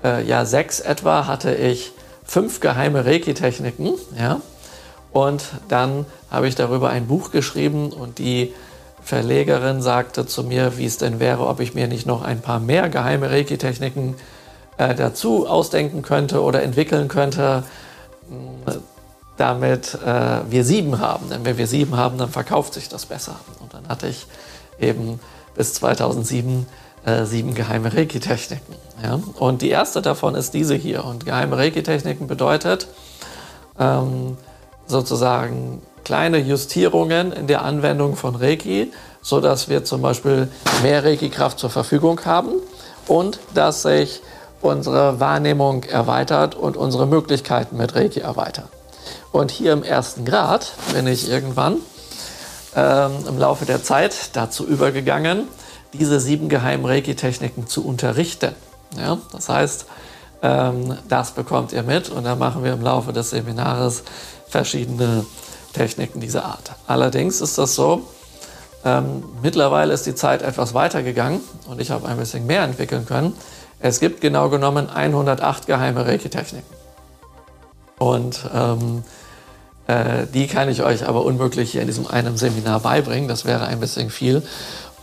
[0.04, 1.94] äh, etwa, hatte ich
[2.24, 3.94] fünf geheime Reiki-Techniken.
[4.18, 4.42] Ja?
[5.12, 8.54] Und dann habe ich darüber ein Buch geschrieben und die
[9.04, 12.60] Verlegerin sagte zu mir, wie es denn wäre, ob ich mir nicht noch ein paar
[12.60, 14.16] mehr geheime Reiki-Techniken
[14.78, 17.64] äh, dazu ausdenken könnte oder entwickeln könnte,
[18.68, 18.72] äh,
[19.42, 21.30] damit äh, wir sieben haben.
[21.30, 23.38] Denn wenn wir sieben haben, dann verkauft sich das besser.
[23.60, 24.28] Und dann hatte ich
[24.80, 25.20] eben
[25.56, 26.68] bis 2007
[27.06, 28.76] äh, sieben geheime Reiki-Techniken.
[29.04, 29.20] Ja?
[29.40, 31.04] Und die erste davon ist diese hier.
[31.04, 32.88] Und geheime Reiki-Techniken bedeutet
[33.80, 34.38] ähm,
[34.86, 38.92] sozusagen kleine Justierungen in der Anwendung von Reiki,
[39.24, 40.50] sodass wir zum Beispiel
[40.84, 42.52] mehr Reiki-Kraft zur Verfügung haben
[43.08, 44.22] und dass sich
[44.62, 48.70] unsere Wahrnehmung erweitert und unsere Möglichkeiten mit Reiki erweitert.
[49.32, 51.78] Und hier im ersten Grad bin ich irgendwann
[52.76, 55.48] ähm, im Laufe der Zeit dazu übergegangen,
[55.94, 58.54] diese sieben geheimen Reiki-Techniken zu unterrichten.
[58.98, 59.86] Ja, das heißt,
[60.42, 64.04] ähm, das bekommt ihr mit und dann machen wir im Laufe des Seminars
[64.48, 65.26] verschiedene
[65.74, 66.74] Techniken dieser Art.
[66.88, 68.08] Allerdings ist das so,
[68.84, 73.06] ähm, mittlerweile ist die Zeit etwas weiter gegangen und ich habe ein bisschen mehr entwickeln
[73.06, 73.34] können.
[73.80, 76.82] Es gibt genau genommen 108 geheime Reiki-Techniken.
[77.98, 79.04] Und ähm,
[79.88, 83.28] äh, die kann ich euch aber unmöglich hier in diesem einen Seminar beibringen.
[83.28, 84.44] Das wäre ein bisschen viel.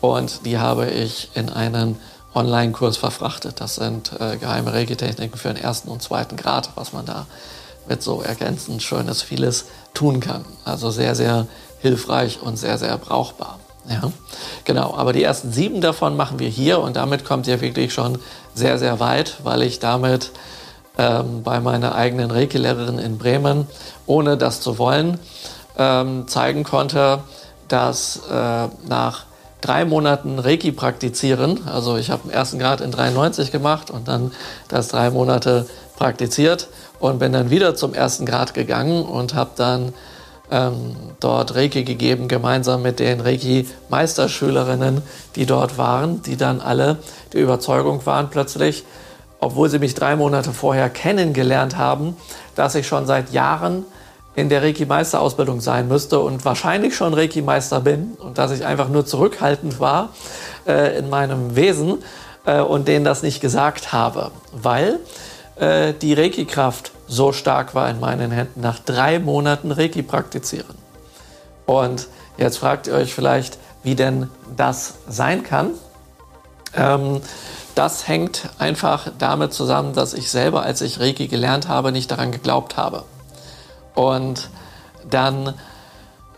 [0.00, 1.98] Und die habe ich in einen
[2.34, 3.60] Online-Kurs verfrachtet.
[3.60, 7.26] Das sind äh, geheime Reiki-Techniken für den ersten und zweiten Grad, was man da
[7.88, 10.44] mit so ergänzend schönes vieles tun kann.
[10.64, 11.46] Also sehr, sehr
[11.80, 13.58] hilfreich und sehr, sehr brauchbar.
[13.88, 14.12] Ja,
[14.64, 14.94] genau.
[14.94, 18.18] Aber die ersten sieben davon machen wir hier und damit kommt ihr wirklich schon
[18.54, 20.30] sehr, sehr weit, weil ich damit
[20.98, 23.66] ähm, bei meiner eigenen Reiki-Lehrerin in Bremen,
[24.08, 25.20] ohne das zu wollen,
[25.76, 27.20] ähm, zeigen konnte,
[27.68, 29.24] dass äh, nach
[29.60, 34.32] drei Monaten Reiki praktizieren, also ich habe den ersten Grad in 93 gemacht und dann
[34.68, 35.66] das drei Monate
[35.96, 36.68] praktiziert
[37.00, 39.92] und bin dann wieder zum ersten Grad gegangen und habe dann
[40.50, 45.02] ähm, dort Reiki gegeben, gemeinsam mit den Reiki-Meisterschülerinnen,
[45.36, 46.96] die dort waren, die dann alle
[47.32, 48.84] die Überzeugung waren plötzlich,
[49.40, 52.16] obwohl sie mich drei Monate vorher kennengelernt haben,
[52.54, 53.84] dass ich schon seit Jahren
[54.38, 59.04] in der Reiki-Meisterausbildung sein müsste und wahrscheinlich schon Reiki-Meister bin und dass ich einfach nur
[59.04, 60.10] zurückhaltend war
[60.64, 62.04] äh, in meinem Wesen
[62.46, 65.00] äh, und denen das nicht gesagt habe, weil
[65.56, 70.76] äh, die Reiki-Kraft so stark war in meinen Händen nach drei Monaten Reiki praktizieren.
[71.66, 75.70] Und jetzt fragt ihr euch vielleicht, wie denn das sein kann.
[76.76, 77.22] Ähm,
[77.74, 82.30] das hängt einfach damit zusammen, dass ich selber, als ich Reiki gelernt habe, nicht daran
[82.30, 83.02] geglaubt habe.
[83.98, 84.48] Und
[85.10, 85.54] dann,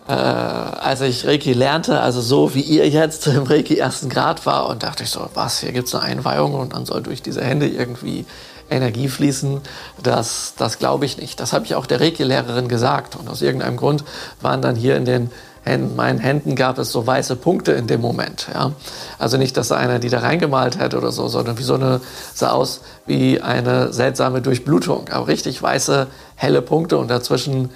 [0.08, 4.66] äh, als ich Reiki lernte, also so wie ihr jetzt im Reiki ersten Grad war,
[4.70, 7.44] und dachte ich so, was, hier gibt es eine Einweihung und dann soll durch diese
[7.44, 8.24] Hände irgendwie
[8.70, 9.60] Energie fließen,
[10.02, 11.38] das, das glaube ich nicht.
[11.38, 13.14] Das habe ich auch der Reiki-Lehrerin gesagt.
[13.16, 14.04] Und aus irgendeinem Grund
[14.40, 15.30] waren dann hier in den
[15.62, 18.48] Händen, meinen Händen gab es so weiße Punkte in dem Moment.
[18.52, 18.72] Ja?
[19.18, 22.00] Also nicht, dass da einer die da reingemalt hätte oder so, sondern wie so eine,
[22.34, 25.08] sah aus wie eine seltsame Durchblutung.
[25.10, 27.70] Aber richtig weiße, helle Punkte und dazwischen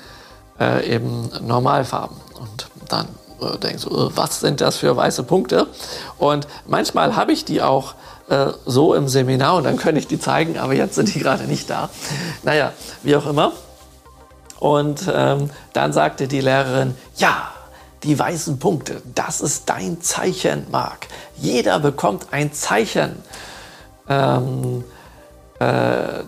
[0.58, 2.16] äh, eben Normalfarben.
[2.40, 3.06] Und dann
[3.40, 5.66] äh, denkst du, äh, was sind das für weiße Punkte?
[6.18, 7.94] Und manchmal habe ich die auch
[8.28, 11.44] äh, so im Seminar und dann könnte ich die zeigen, aber jetzt sind die gerade
[11.44, 11.90] nicht da.
[12.42, 13.52] Naja, wie auch immer.
[14.58, 17.50] Und ähm, dann sagte die Lehrerin, ja,
[18.04, 21.08] die weißen Punkte, das ist dein Zeichen, Marc.
[21.36, 23.16] Jeder bekommt ein Zeichen,
[24.08, 24.84] ähm,
[25.58, 26.22] äh,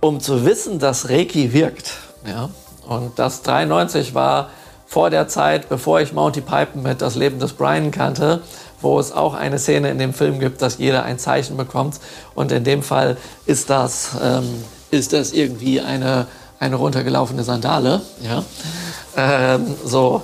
[0.00, 1.92] um zu wissen, dass Reiki wirkt.
[2.26, 2.50] Ja?
[2.86, 4.50] Und das 93 war
[4.86, 8.42] vor der Zeit, bevor ich Monty Python mit Das Leben des Brian kannte,
[8.80, 12.00] wo es auch eine Szene in dem Film gibt, dass jeder ein Zeichen bekommt.
[12.34, 16.26] Und in dem Fall ist das, ähm, ist das irgendwie eine,
[16.58, 18.00] eine runtergelaufene Sandale.
[18.22, 18.42] Ja?
[19.16, 20.22] Ähm, so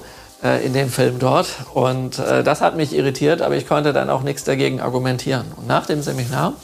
[0.65, 1.49] in dem Film dort.
[1.75, 5.47] Und äh, das hat mich irritiert, aber ich konnte dann auch nichts dagegen argumentieren.
[5.57, 6.55] Und nach dem Seminar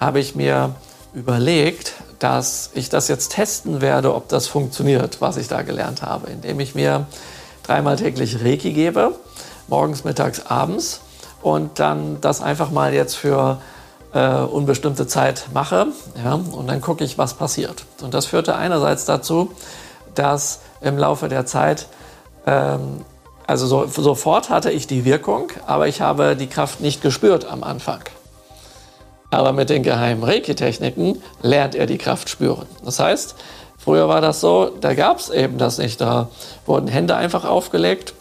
[0.00, 0.74] habe ich mir
[1.14, 6.30] überlegt, dass ich das jetzt testen werde, ob das funktioniert, was ich da gelernt habe,
[6.30, 7.06] indem ich mir
[7.62, 9.14] dreimal täglich Reiki gebe,
[9.68, 11.00] morgens, mittags, abends
[11.42, 13.58] und dann das einfach mal jetzt für
[14.12, 15.88] äh, unbestimmte Zeit mache
[16.22, 17.84] ja, und dann gucke ich, was passiert.
[18.02, 19.52] Und das führte einerseits dazu,
[20.14, 21.86] dass im Laufe der Zeit,
[22.46, 23.04] ähm,
[23.46, 27.62] also so, sofort hatte ich die Wirkung, aber ich habe die Kraft nicht gespürt am
[27.62, 28.00] Anfang.
[29.30, 32.66] Aber mit den geheimen Reiki-Techniken lernt er die Kraft spüren.
[32.84, 33.34] Das heißt,
[33.76, 36.00] früher war das so, da gab es eben das nicht.
[36.00, 36.28] Da
[36.66, 38.14] wurden Hände einfach aufgelegt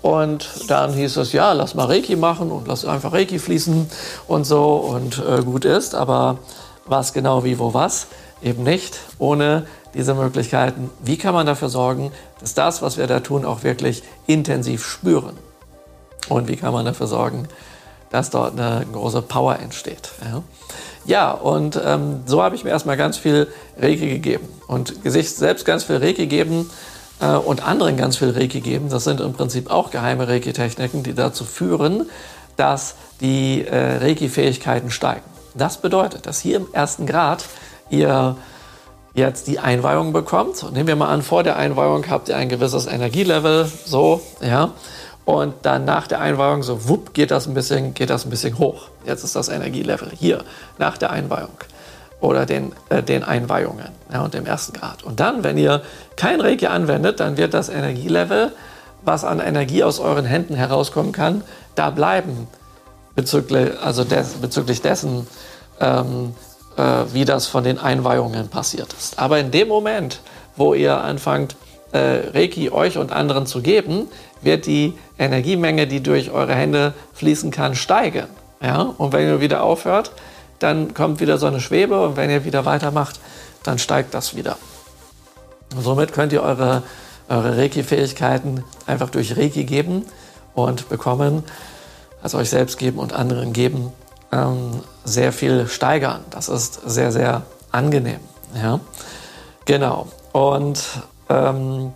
[0.00, 3.90] und dann hieß es, ja, lass mal Reiki machen und lass einfach Reiki fließen
[4.28, 5.94] und so und äh, gut ist.
[5.94, 6.38] Aber
[6.86, 8.06] was genau, wie, wo, was?
[8.42, 8.98] Eben nicht.
[9.18, 10.90] Ohne diese Möglichkeiten.
[11.02, 15.36] Wie kann man dafür sorgen, dass das, was wir da tun, auch wirklich intensiv spüren?
[16.28, 17.48] Und wie kann man dafür sorgen,
[18.10, 20.10] dass dort eine große Power entsteht?
[20.24, 20.42] Ja,
[21.04, 23.48] ja und ähm, so habe ich mir erstmal ganz viel
[23.78, 24.48] Reiki gegeben.
[24.66, 26.70] Und sich selbst ganz viel Reiki geben,
[27.20, 28.88] äh, und anderen ganz viel Reiki geben.
[28.88, 32.08] Das sind im Prinzip auch geheime Reiki-Techniken, die dazu führen,
[32.56, 35.22] dass die äh, Reiki-Fähigkeiten steigen.
[35.54, 37.44] Das bedeutet, dass hier im ersten Grad
[37.90, 38.36] ihr
[39.20, 40.64] jetzt die Einweihung bekommt.
[40.72, 44.72] Nehmen wir mal an, vor der Einweihung habt ihr ein gewisses Energielevel, so, ja.
[45.24, 48.58] Und dann nach der Einweihung, so wupp, geht das ein bisschen, geht das ein bisschen
[48.58, 48.88] hoch.
[49.06, 50.42] Jetzt ist das Energielevel hier,
[50.78, 51.56] nach der Einweihung.
[52.20, 55.02] oder den, äh, den Einweihungen ja, und dem ersten Grad.
[55.02, 55.82] Und dann, wenn ihr
[56.16, 58.52] kein Reiki anwendet, dann wird das Energielevel,
[59.02, 61.42] was an Energie aus euren Händen herauskommen kann,
[61.74, 62.46] da bleiben
[63.14, 65.26] bezüglich, also des, bezüglich dessen,
[65.80, 66.49] ähm, äh,
[67.12, 69.18] wie das von den Einweihungen passiert ist.
[69.18, 70.20] Aber in dem Moment,
[70.56, 71.56] wo ihr anfangt,
[71.92, 74.08] äh, Reiki euch und anderen zu geben,
[74.42, 78.26] wird die Energiemenge, die durch eure Hände fließen kann, steigen.
[78.62, 78.94] Ja?
[78.96, 80.12] Und wenn ihr wieder aufhört,
[80.58, 83.18] dann kommt wieder so eine Schwebe und wenn ihr wieder weitermacht,
[83.62, 84.56] dann steigt das wieder.
[85.74, 86.82] Und somit könnt ihr eure,
[87.28, 90.04] eure Reiki-Fähigkeiten einfach durch Reiki geben
[90.54, 91.44] und bekommen,
[92.22, 93.92] also euch selbst geben und anderen geben,
[94.32, 96.24] ähm, sehr viel steigern.
[96.30, 98.20] Das ist sehr, sehr angenehm.
[98.54, 98.80] Ja?
[99.64, 100.08] Genau.
[100.32, 100.82] Und
[101.28, 101.92] ähm,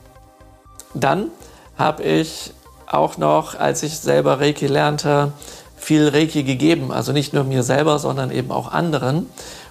[0.94, 1.30] dann
[1.76, 2.52] habe ich
[2.86, 5.32] auch noch, als ich selber Reiki lernte,
[5.76, 6.92] viel Reiki gegeben.
[6.92, 9.28] Also nicht nur mir selber, sondern eben auch anderen.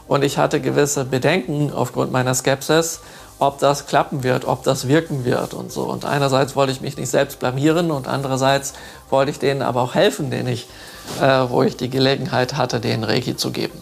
[0.08, 3.00] Und ich hatte gewisse Bedenken aufgrund meiner Skepsis,
[3.40, 5.84] ob das klappen wird, ob das wirken wird und so.
[5.84, 8.74] Und einerseits wollte ich mich nicht selbst blamieren und andererseits
[9.10, 10.68] wollte ich denen aber auch helfen, denen ich,
[11.22, 13.82] äh, wo ich die Gelegenheit hatte, denen Reiki zu geben.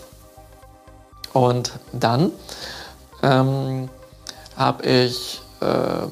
[1.33, 2.31] Und dann
[3.23, 3.89] ähm,
[4.57, 6.11] habe ich ähm,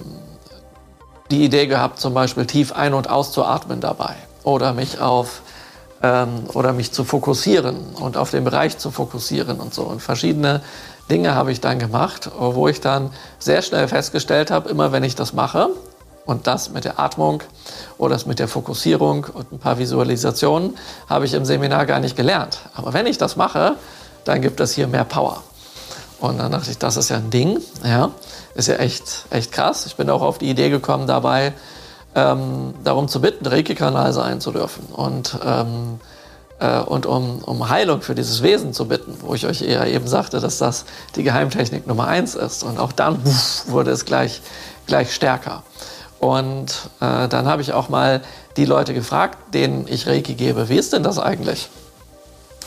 [1.29, 5.41] die Idee gehabt, zum Beispiel tief ein- und auszuatmen dabei oder mich auf
[6.01, 9.83] ähm, oder mich zu fokussieren und auf den Bereich zu fokussieren und so.
[9.83, 10.61] Und verschiedene
[11.11, 15.15] Dinge habe ich dann gemacht, wo ich dann sehr schnell festgestellt habe, immer wenn ich
[15.15, 15.69] das mache
[16.29, 17.41] und das mit der Atmung
[17.97, 20.77] oder das mit der Fokussierung und ein paar Visualisationen
[21.09, 22.59] habe ich im Seminar gar nicht gelernt.
[22.75, 23.75] Aber wenn ich das mache,
[24.25, 25.41] dann gibt es hier mehr Power.
[26.19, 27.59] Und dann dachte ich, das ist ja ein Ding.
[27.83, 28.11] Ja,
[28.53, 29.85] ist ja echt, echt krass.
[29.85, 31.53] Ich bin auch auf die Idee gekommen, dabei
[32.13, 35.99] ähm, darum zu bitten, Reiki-Kanal sein zu dürfen und, ähm,
[36.59, 40.07] äh, und um, um Heilung für dieses Wesen zu bitten, wo ich euch eher eben
[40.07, 42.63] sagte, dass das die Geheimtechnik Nummer eins ist.
[42.63, 43.19] Und auch dann
[43.67, 44.41] wurde es gleich,
[44.85, 45.63] gleich stärker.
[46.19, 48.21] Und äh, dann habe ich auch mal
[48.57, 51.69] die Leute gefragt, denen ich Reiki gebe, wie ist denn das eigentlich?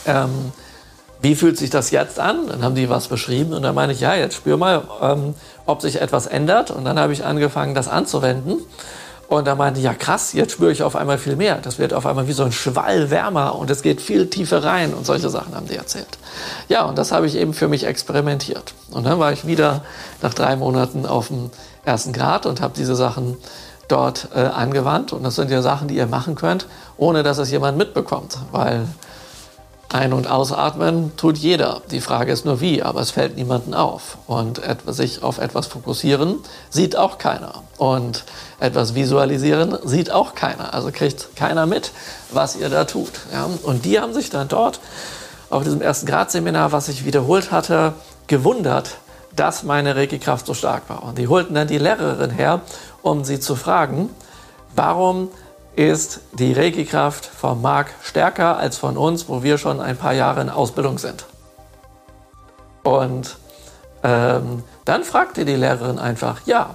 [0.06, 0.52] Ähm,
[1.20, 2.48] wie fühlt sich das jetzt an?
[2.48, 5.34] Dann haben die was beschrieben und dann meine ich, ja, jetzt spür mal, ähm,
[5.66, 6.70] ob sich etwas ändert.
[6.70, 8.58] Und dann habe ich angefangen, das anzuwenden.
[9.28, 11.58] Und da meinte ich, ja krass, jetzt spüre ich auf einmal viel mehr.
[11.62, 14.92] Das wird auf einmal wie so ein Schwall wärmer und es geht viel tiefer rein
[14.92, 16.18] und solche Sachen haben die erzählt.
[16.68, 18.74] Ja, und das habe ich eben für mich experimentiert.
[18.90, 19.84] Und dann war ich wieder
[20.20, 21.50] nach drei Monaten auf dem
[21.84, 23.36] ersten Grad und habe diese Sachen
[23.88, 25.12] dort äh, angewandt.
[25.12, 26.66] Und das sind ja Sachen, die ihr machen könnt,
[26.96, 28.86] ohne dass es jemand mitbekommt, weil
[29.92, 31.82] ein- und ausatmen tut jeder.
[31.90, 34.16] Die Frage ist nur wie, aber es fällt niemandem auf.
[34.26, 36.36] Und sich auf etwas fokussieren
[36.70, 37.62] sieht auch keiner.
[37.76, 38.24] Und
[38.58, 40.72] etwas visualisieren sieht auch keiner.
[40.72, 41.92] Also kriegt keiner mit,
[42.30, 43.12] was ihr da tut.
[43.32, 43.48] Ja?
[43.64, 44.80] Und die haben sich dann dort
[45.50, 47.92] auf diesem ersten Gradseminar, was ich wiederholt hatte,
[48.26, 48.96] gewundert,
[49.36, 51.02] dass meine Reiki-Kraft so stark war.
[51.02, 52.60] Und die holten dann die Lehrerin her,
[53.02, 54.10] um sie zu fragen,
[54.74, 55.28] warum
[55.74, 60.42] ist die Reiki-Kraft von Marc stärker als von uns, wo wir schon ein paar Jahre
[60.42, 61.24] in Ausbildung sind.
[62.82, 63.36] Und
[64.02, 66.74] ähm, dann fragte die Lehrerin einfach, ja,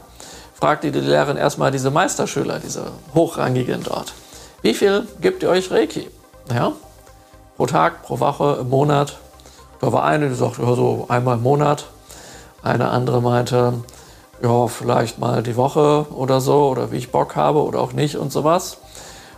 [0.54, 4.14] fragte die Lehrerin erstmal diese Meisterschüler, diese Hochrangigen dort,
[4.62, 6.10] wie viel gibt ihr euch Reiki?
[6.52, 6.72] Ja,
[7.58, 9.18] pro Tag, pro Woche, im Monat.
[9.80, 11.86] Da war eine, die sagte, ja, so einmal im Monat.
[12.68, 13.74] Eine andere meinte,
[14.44, 18.18] ja, vielleicht mal die Woche oder so, oder wie ich Bock habe oder auch nicht
[18.18, 18.78] und sowas.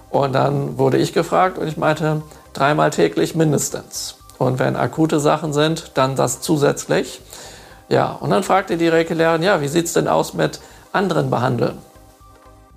[0.10, 4.15] Und dann wurde ich gefragt und ich meinte, dreimal täglich mindestens.
[4.39, 7.22] Und wenn akute Sachen sind, dann das zusätzlich.
[7.88, 10.60] Ja, und dann fragte die Reiki-Lehrerin, ja, wie sieht es denn aus mit
[10.92, 11.78] anderen Behandeln?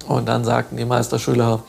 [0.07, 1.61] Und dann sagten die Meisterschüler,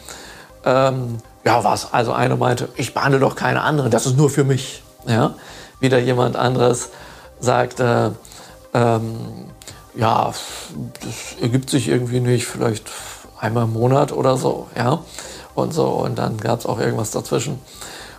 [0.65, 1.93] ähm, ja, was?
[1.93, 4.83] Also eine meinte, ich behandle doch keine anderen, das ist nur für mich.
[5.05, 5.35] Ja,
[5.79, 6.89] wieder jemand anderes
[7.39, 8.15] sagte,
[8.73, 9.15] ähm,
[9.95, 10.31] ja,
[11.01, 12.89] das ergibt sich irgendwie nicht, vielleicht
[13.39, 14.67] einmal im Monat oder so.
[14.75, 15.03] Ja,
[15.55, 15.87] und so.
[15.87, 17.59] Und dann gab es auch irgendwas dazwischen.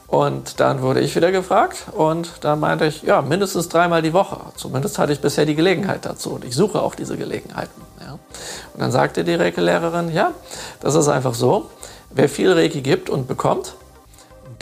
[0.07, 4.39] Und dann wurde ich wieder gefragt und dann meinte ich, ja, mindestens dreimal die Woche.
[4.55, 7.81] Zumindest hatte ich bisher die Gelegenheit dazu und ich suche auch diese Gelegenheiten.
[8.01, 8.13] Ja.
[8.13, 10.33] Und dann sagte die Reiki-Lehrerin, ja,
[10.81, 11.71] das ist einfach so,
[12.11, 13.75] wer viel Reiki gibt und bekommt,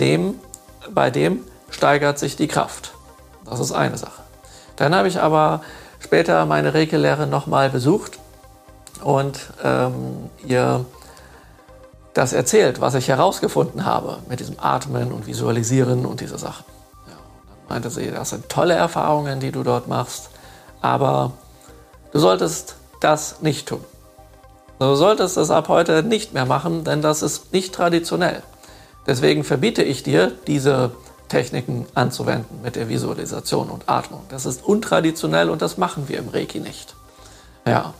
[0.01, 0.37] dem,
[0.91, 2.93] bei dem steigert sich die Kraft.
[3.45, 4.23] Das ist eine Sache.
[4.77, 5.61] Dann habe ich aber
[6.03, 8.19] später meine Reiki-Lehrerin nochmal besucht
[9.03, 10.85] und ähm, ihr
[12.15, 16.65] das erzählt, was ich herausgefunden habe mit diesem Atmen und Visualisieren und diese Sachen.
[17.07, 20.31] Ja, und dann meinte sie, das sind tolle Erfahrungen, die du dort machst,
[20.81, 21.33] aber
[22.13, 23.85] du solltest das nicht tun.
[24.79, 28.43] Du solltest es ab heute nicht mehr machen, denn das ist nicht traditionell.
[29.07, 30.91] Deswegen verbiete ich dir diese
[31.33, 34.21] Techniken anzuwenden mit der Visualisation und Atmung.
[34.29, 36.95] Das ist untraditionell und das machen wir im Reiki nicht.
[37.67, 37.95] Ja,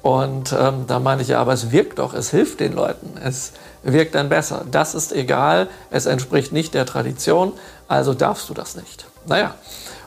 [0.00, 3.52] und ähm, da meine ich ja, aber es wirkt doch, es hilft den Leuten, es
[3.82, 4.64] wirkt dann besser.
[4.70, 7.52] Das ist egal, es entspricht nicht der Tradition,
[7.86, 9.04] also darfst du das nicht.
[9.26, 9.54] Naja,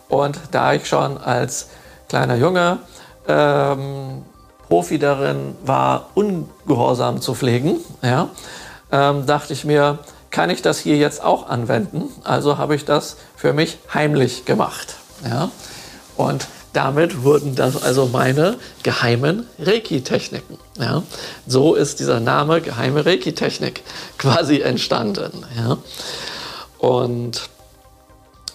[0.10, 1.68] und da ich schon als
[2.10, 2.80] kleiner Junge
[3.28, 4.24] ähm,
[4.68, 8.30] Profi darin war, Ungehorsam zu pflegen, ja,
[8.92, 10.00] ähm, dachte ich mir,
[10.34, 12.10] kann ich das hier jetzt auch anwenden?
[12.24, 14.96] Also habe ich das für mich heimlich gemacht.
[15.24, 15.52] Ja?
[16.18, 20.58] Und damit wurden das also meine geheimen Reiki-Techniken.
[20.80, 21.04] Ja?
[21.46, 23.84] So ist dieser Name geheime Reiki-Technik
[24.18, 25.46] quasi entstanden.
[25.56, 25.78] Ja?
[26.80, 27.44] Und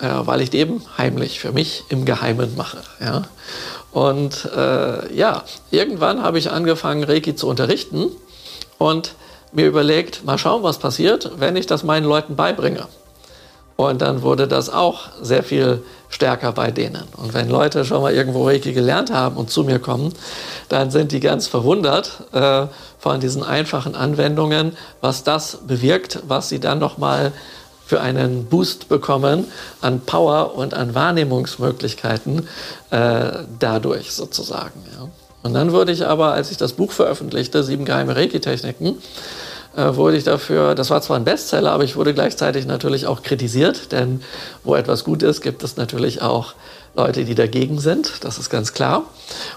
[0.01, 2.79] äh, weil ich die eben heimlich für mich im Geheimen mache.
[3.01, 3.23] Ja?
[3.93, 8.11] Und äh, ja, irgendwann habe ich angefangen, Reiki zu unterrichten
[8.79, 9.15] und
[9.53, 12.87] mir überlegt, mal schauen, was passiert, wenn ich das meinen Leuten beibringe.
[13.77, 17.05] Und dann wurde das auch sehr viel stärker bei denen.
[17.17, 20.13] Und wenn Leute schon mal irgendwo Reiki gelernt haben und zu mir kommen,
[20.69, 22.67] dann sind die ganz verwundert äh,
[22.99, 27.33] von diesen einfachen Anwendungen, was das bewirkt, was sie dann nochmal
[27.87, 29.47] für einen Boost bekommen
[29.81, 32.49] an Power und an Wahrnehmungsmöglichkeiten
[32.91, 33.31] äh,
[33.61, 34.83] dadurch sozusagen.
[34.99, 35.09] Ja.
[35.49, 38.99] Und dann wurde ich aber, als ich das Buch veröffentlichte, Sieben geheime Reiki-Techniken,
[39.75, 43.23] äh, wurde ich dafür, das war zwar ein Bestseller, aber ich wurde gleichzeitig natürlich auch
[43.23, 44.21] kritisiert, denn
[44.63, 46.53] wo etwas gut ist, gibt es natürlich auch
[46.95, 49.05] Leute, die dagegen sind, das ist ganz klar.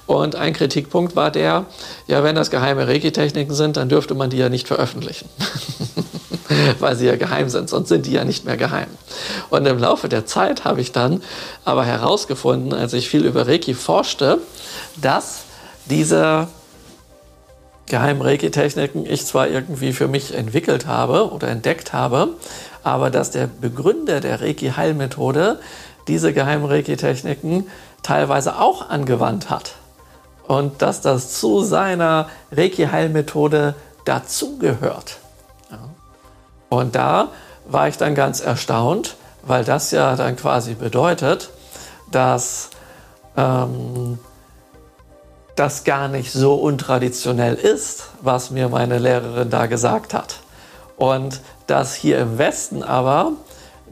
[0.06, 1.66] Und ein Kritikpunkt war der,
[2.08, 5.28] ja, wenn das geheime Reiki-Techniken sind, dann dürfte man die ja nicht veröffentlichen,
[6.80, 8.88] weil sie ja geheim sind, sonst sind die ja nicht mehr geheim.
[9.50, 11.22] Und im Laufe der Zeit habe ich dann
[11.66, 14.38] aber herausgefunden, als ich viel über Reiki forschte,
[15.02, 15.51] dass
[15.86, 16.48] diese
[17.88, 22.30] geheimen Reiki-Techniken ich zwar irgendwie für mich entwickelt habe oder entdeckt habe,
[22.84, 25.60] aber dass der Begründer der Reiki-Heilmethode
[26.08, 26.66] diese geheimen
[28.02, 29.76] teilweise auch angewandt hat
[30.48, 35.18] und dass das zu seiner Reiki-Heilmethode dazugehört.
[36.70, 37.30] Und da
[37.66, 41.50] war ich dann ganz erstaunt, weil das ja dann quasi bedeutet,
[42.12, 42.70] dass
[43.36, 44.20] ähm,
[45.56, 50.36] das gar nicht so untraditionell ist, was mir meine Lehrerin da gesagt hat.
[50.98, 53.34] Und dass hier im Westen aber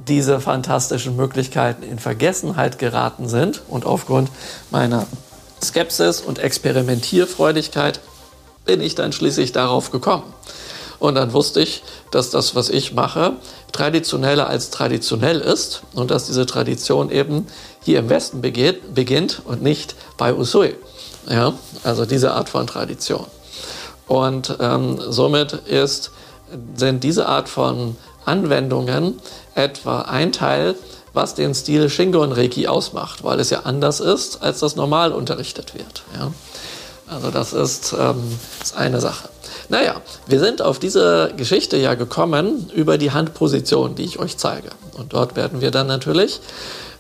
[0.08, 4.30] diese fantastischen Möglichkeiten in Vergessenheit geraten sind und aufgrund
[4.72, 5.06] meiner
[5.62, 8.00] Skepsis und Experimentierfreudigkeit
[8.66, 10.34] bin ich dann schließlich darauf gekommen.
[11.00, 13.34] Und dann wusste ich, dass das, was ich mache,
[13.72, 17.48] traditioneller als traditionell ist und dass diese Tradition eben
[17.82, 20.76] hier im Westen beginnt und nicht bei Usui.
[21.30, 23.26] Ja, also diese Art von Tradition.
[24.08, 26.12] Und ähm, somit ist,
[26.76, 29.20] sind diese Art von Anwendungen
[29.54, 30.76] etwa ein Teil,
[31.14, 35.76] was den Stil Shingon Reiki ausmacht, weil es ja anders ist, als das normal unterrichtet
[35.76, 36.04] wird.
[36.18, 36.32] Ja?
[37.08, 39.30] Also das ist, ähm, ist eine Sache.
[39.70, 44.70] Naja, wir sind auf diese Geschichte ja gekommen über die Handposition, die ich euch zeige.
[44.94, 46.40] Und dort werden wir dann natürlich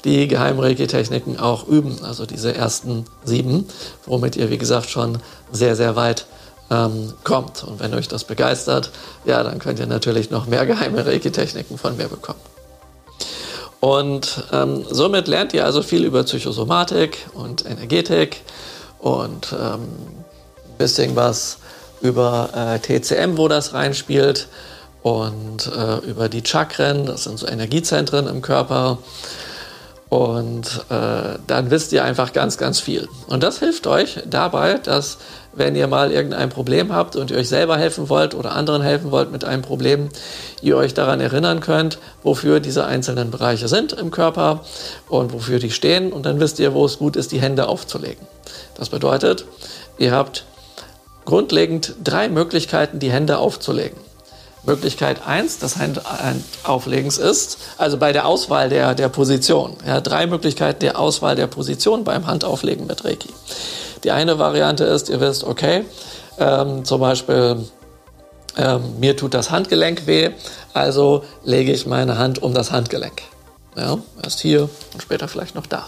[0.03, 3.67] die Geheimreiki-Techniken auch üben, also diese ersten sieben,
[4.05, 5.19] womit ihr, wie gesagt, schon
[5.51, 6.25] sehr, sehr weit
[6.71, 7.63] ähm, kommt.
[7.63, 8.91] Und wenn euch das begeistert,
[9.25, 12.39] ja, dann könnt ihr natürlich noch mehr geheime Reiki-Techniken von mir bekommen.
[13.79, 18.41] Und ähm, somit lernt ihr also viel über Psychosomatik und Energetik
[18.99, 21.59] und ähm, ein bisschen was
[22.01, 24.47] über äh, TCM, wo das reinspielt
[25.01, 28.97] und äh, über die Chakren, das sind so Energiezentren im Körper
[30.10, 33.08] und äh, dann wisst ihr einfach ganz, ganz viel.
[33.28, 35.19] Und das hilft euch dabei, dass
[35.54, 39.12] wenn ihr mal irgendein Problem habt und ihr euch selber helfen wollt oder anderen helfen
[39.12, 40.10] wollt mit einem Problem,
[40.62, 44.63] ihr euch daran erinnern könnt, wofür diese einzelnen Bereiche sind im Körper
[45.10, 46.12] und wofür die stehen.
[46.12, 48.26] Und dann wisst ihr, wo es gut ist, die Hände aufzulegen.
[48.76, 49.45] Das bedeutet,
[50.00, 50.45] ihr habt
[51.26, 54.09] grundlegend drei Möglichkeiten, die Hände aufzulegen.
[54.64, 59.76] Möglichkeit 1 des Handauflegens ist, also bei der Auswahl der, der Position.
[59.86, 63.30] Ja, drei Möglichkeiten der Auswahl der Position beim Handauflegen mit Reiki.
[64.03, 65.86] Die eine Variante ist, ihr wisst, okay,
[66.38, 67.66] ähm, zum Beispiel,
[68.57, 70.32] ähm, mir tut das Handgelenk weh,
[70.74, 73.22] also lege ich meine Hand um das Handgelenk.
[73.76, 75.86] Ja, erst hier und später vielleicht noch da.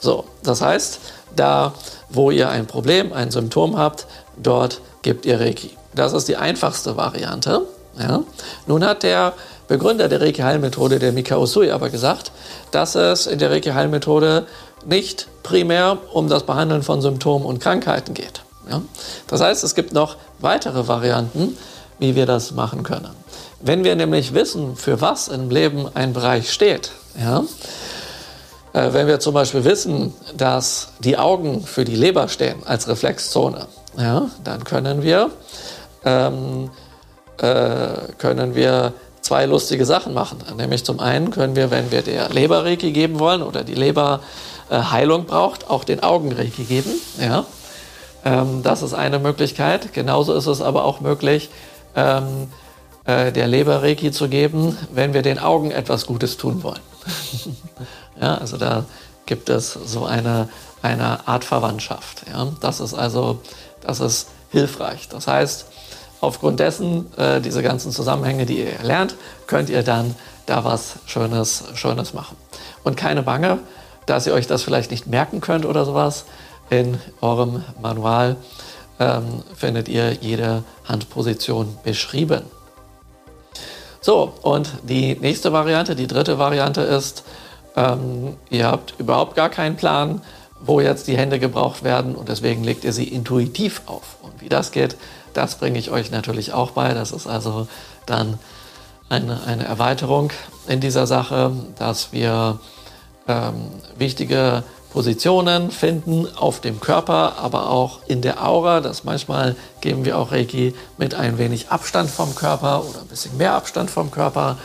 [0.00, 1.00] So, das heißt,
[1.36, 1.72] da,
[2.10, 5.70] wo ihr ein Problem, ein Symptom habt, dort gebt ihr Reiki.
[5.94, 7.62] Das ist die einfachste Variante.
[7.98, 8.22] Ja?
[8.66, 9.32] Nun hat der
[9.68, 12.32] Begründer der Reiki-Heilmethode, der Mikao Sui, aber gesagt,
[12.70, 14.46] dass es in der Reiki-Heilmethode
[14.86, 18.42] nicht primär um das Behandeln von Symptomen und Krankheiten geht.
[18.70, 18.82] Ja?
[19.28, 21.56] Das heißt, es gibt noch weitere Varianten,
[21.98, 23.10] wie wir das machen können.
[23.60, 27.44] Wenn wir nämlich wissen, für was im Leben ein Bereich steht, Ja?
[28.74, 33.68] Äh, wenn wir zum Beispiel wissen, dass die Augen für die Leber stehen als Reflexzone,
[33.96, 35.30] ja, dann können wir,
[36.04, 36.70] ähm,
[37.38, 40.38] äh, können wir zwei lustige Sachen machen.
[40.56, 44.20] Nämlich zum einen können wir, wenn wir der Leberreiki geben wollen oder die Leber
[44.70, 46.90] äh, Heilung braucht, auch den Augenreiki geben.
[47.18, 47.46] Ja?
[48.24, 49.92] Ähm, das ist eine Möglichkeit.
[49.92, 51.50] Genauso ist es aber auch möglich,
[51.96, 52.48] ähm,
[53.06, 56.80] äh, der Leberreiki zu geben, wenn wir den Augen etwas Gutes tun wollen.
[58.20, 58.84] ja, also da
[59.26, 60.48] gibt es so eine,
[60.82, 62.24] eine Art Verwandtschaft.
[62.30, 62.48] Ja?
[62.60, 63.40] Das ist also
[63.80, 65.08] das ist hilfreich.
[65.08, 65.66] Das heißt,
[66.24, 69.16] aufgrund dessen, äh, diese ganzen Zusammenhänge, die ihr lernt,
[69.46, 70.14] könnt ihr dann
[70.46, 72.36] da was Schönes, Schönes machen.
[72.82, 73.58] Und keine Bange,
[74.06, 76.24] dass ihr euch das vielleicht nicht merken könnt oder sowas.
[76.70, 78.36] In eurem Manual
[78.98, 82.42] ähm, findet ihr jede Handposition beschrieben.
[84.00, 87.24] So, und die nächste Variante, die dritte Variante ist,
[87.76, 90.20] ähm, ihr habt überhaupt gar keinen Plan,
[90.60, 94.16] wo jetzt die Hände gebraucht werden und deswegen legt ihr sie intuitiv auf.
[94.22, 94.96] Und wie das geht,
[95.34, 96.94] das bringe ich euch natürlich auch bei.
[96.94, 97.68] Das ist also
[98.06, 98.38] dann
[99.08, 100.30] eine, eine Erweiterung
[100.66, 102.58] in dieser Sache, dass wir
[103.28, 104.64] ähm, wichtige
[104.94, 108.80] Positionen finden auf dem Körper, aber auch in der Aura.
[108.80, 113.36] Das manchmal geben wir auch Reiki mit ein wenig Abstand vom Körper oder ein bisschen
[113.36, 114.56] mehr Abstand vom Körper.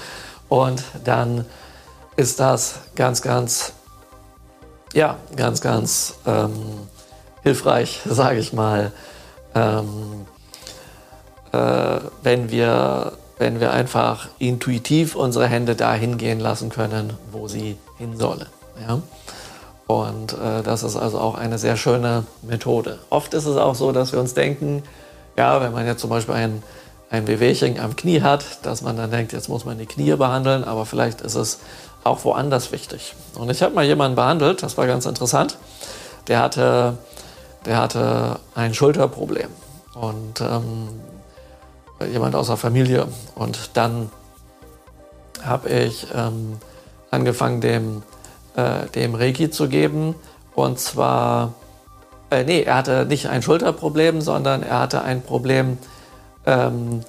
[0.48, 1.46] Und dann
[2.16, 3.74] ist das ganz, ganz,
[4.94, 6.52] ja, ganz, ganz ähm,
[7.42, 8.92] hilfreich, sage ich mal,
[9.56, 10.39] ähm, äh,
[11.52, 18.18] wenn, wir, wenn wir einfach intuitiv unsere Hände dahin gehen lassen können, wo sie hin
[18.18, 18.46] sollen.
[18.88, 19.02] Ja?
[19.88, 23.00] Und äh, das ist also auch eine sehr schöne Methode.
[23.10, 24.84] Oft ist es auch so, dass wir uns denken,
[25.36, 26.62] ja, wenn man jetzt zum Beispiel ein,
[27.10, 30.64] ein Wehwehchen am Knie hat, dass man dann denkt, jetzt muss man die Knie behandeln,
[30.64, 31.60] aber vielleicht ist es
[32.04, 33.16] auch woanders wichtig.
[33.34, 35.58] Und ich habe mal jemanden behandelt, das war ganz interessant.
[36.28, 36.98] Der hatte,
[37.66, 39.50] der hatte ein Schulterproblem.
[39.96, 40.90] Und ähm,
[42.12, 43.08] jemand aus der Familie.
[43.36, 44.10] Und dann
[45.44, 46.58] habe ich ähm,
[47.12, 48.04] angefangen, dem,
[48.56, 50.16] äh, dem Reiki zu geben.
[50.56, 51.54] Und zwar,
[52.30, 55.78] äh, nee, er hatte nicht ein Schulterproblem, sondern er hatte ein Problem
[56.46, 57.02] ähm,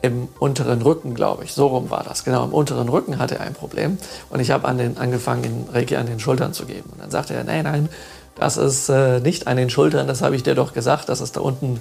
[0.00, 1.52] im unteren Rücken, glaube ich.
[1.52, 2.24] So rum war das.
[2.24, 3.98] Genau, im unteren Rücken hatte er ein Problem.
[4.30, 6.90] Und ich habe an angefangen, den Reiki an den Schultern zu geben.
[6.92, 7.88] Und dann sagte er, nein, nein,
[8.36, 11.36] das ist äh, nicht an den Schultern, das habe ich dir doch gesagt, das ist
[11.36, 11.80] da unten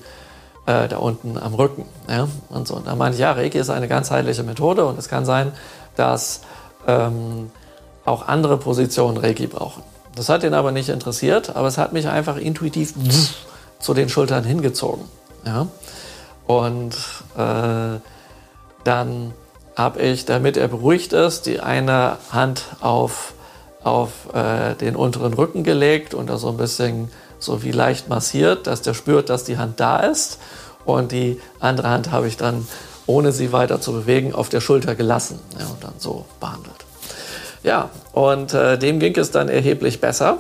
[0.67, 1.85] äh, da unten am Rücken.
[2.07, 2.27] Ja?
[2.49, 2.75] Und so.
[2.75, 5.53] Und da meinte ich, ja, Reiki ist eine ganzheitliche Methode und es kann sein,
[5.95, 6.41] dass
[6.85, 7.49] ähm,
[8.05, 9.81] auch andere Positionen Reiki brauchen.
[10.15, 12.93] Das hat ihn aber nicht interessiert, aber es hat mich einfach intuitiv
[13.79, 15.05] zu den Schultern hingezogen.
[15.45, 15.67] Ja?
[16.45, 16.95] Und
[17.37, 17.99] äh,
[18.83, 19.33] dann
[19.75, 23.33] habe ich, damit er beruhigt ist, die eine Hand auf,
[23.83, 27.09] auf äh, den unteren Rücken gelegt und da so ein bisschen
[27.39, 30.39] so wie leicht massiert, dass der spürt, dass die Hand da ist.
[30.85, 32.67] Und die andere Hand habe ich dann,
[33.05, 36.85] ohne sie weiter zu bewegen, auf der Schulter gelassen ja, und dann so behandelt.
[37.63, 40.37] Ja, und äh, dem ging es dann erheblich besser.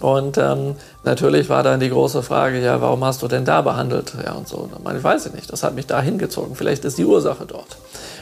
[0.00, 4.12] Und ähm, natürlich war dann die große Frage, ja, warum hast du denn da behandelt?
[4.24, 4.68] Ja, und so.
[4.82, 6.54] Und ich, weiß ich nicht, das hat mich da hingezogen.
[6.54, 7.78] Vielleicht ist die Ursache dort.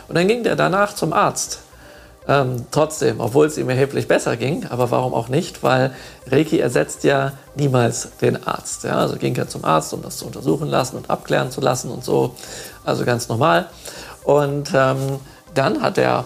[0.08, 1.60] Und dann ging der danach zum Arzt.
[2.26, 5.62] Ähm, trotzdem, obwohl es ihm erheblich besser ging, aber warum auch nicht?
[5.62, 5.94] Weil
[6.26, 8.84] Reiki ersetzt ja niemals den Arzt.
[8.84, 8.96] Ja?
[8.96, 12.02] Also ging er zum Arzt, um das zu untersuchen lassen und abklären zu lassen und
[12.02, 12.34] so.
[12.84, 13.68] Also ganz normal.
[14.24, 15.20] Und ähm,
[15.52, 16.24] dann hat der,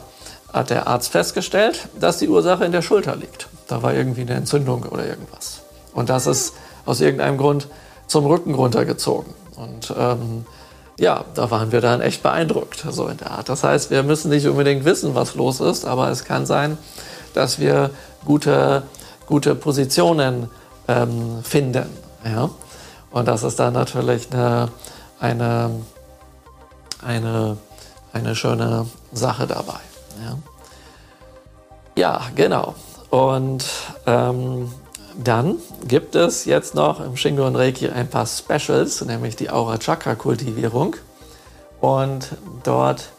[0.52, 3.48] hat der Arzt festgestellt, dass die Ursache in der Schulter liegt.
[3.66, 5.62] Da war irgendwie eine Entzündung oder irgendwas.
[5.94, 6.54] Und das ist
[6.86, 7.66] aus irgendeinem Grund
[8.06, 9.34] zum Rücken runtergezogen.
[9.56, 10.46] Und ähm,
[10.98, 13.48] ja, da waren wir dann echt beeindruckt, so in der Art.
[13.48, 16.76] Das heißt, wir müssen nicht unbedingt wissen, was los ist, aber es kann sein,
[17.34, 17.90] dass wir
[18.24, 18.82] gute,
[19.26, 20.50] gute Positionen
[20.88, 21.86] ähm, finden.
[22.24, 22.50] Ja?
[23.12, 24.70] Und das ist dann natürlich eine,
[25.20, 25.70] eine,
[27.06, 27.56] eine,
[28.12, 29.80] eine schöne Sache dabei.
[30.24, 30.38] Ja,
[31.96, 32.74] ja genau.
[33.10, 33.64] Und
[34.04, 34.72] ähm,
[35.18, 35.56] dann
[35.86, 40.14] gibt es jetzt noch im Shingo und Reiki ein paar Specials, nämlich die Aura Chakra
[40.14, 40.94] Kultivierung.
[41.80, 42.28] Und
[42.62, 43.10] dort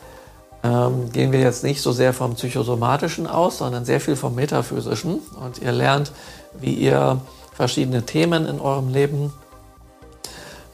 [0.63, 5.19] ähm, gehen wir jetzt nicht so sehr vom Psychosomatischen aus, sondern sehr viel vom Metaphysischen.
[5.43, 6.13] Und ihr lernt,
[6.59, 7.19] wie ihr
[7.53, 9.33] verschiedene Themen in eurem Leben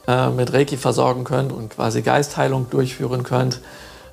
[0.06, 3.60] äh, mit Reiki versorgen könnt und quasi Geistheilung durchführen könnt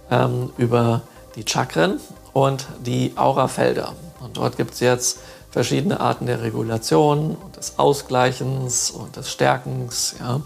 [0.10, 1.02] ähm, über
[1.36, 2.00] die Chakren
[2.34, 3.94] und die Aurafelder.
[4.20, 5.20] Und dort gibt es jetzt
[5.54, 10.16] verschiedene Arten der Regulation und des Ausgleichens und des Stärkens.
[10.20, 10.42] Ja.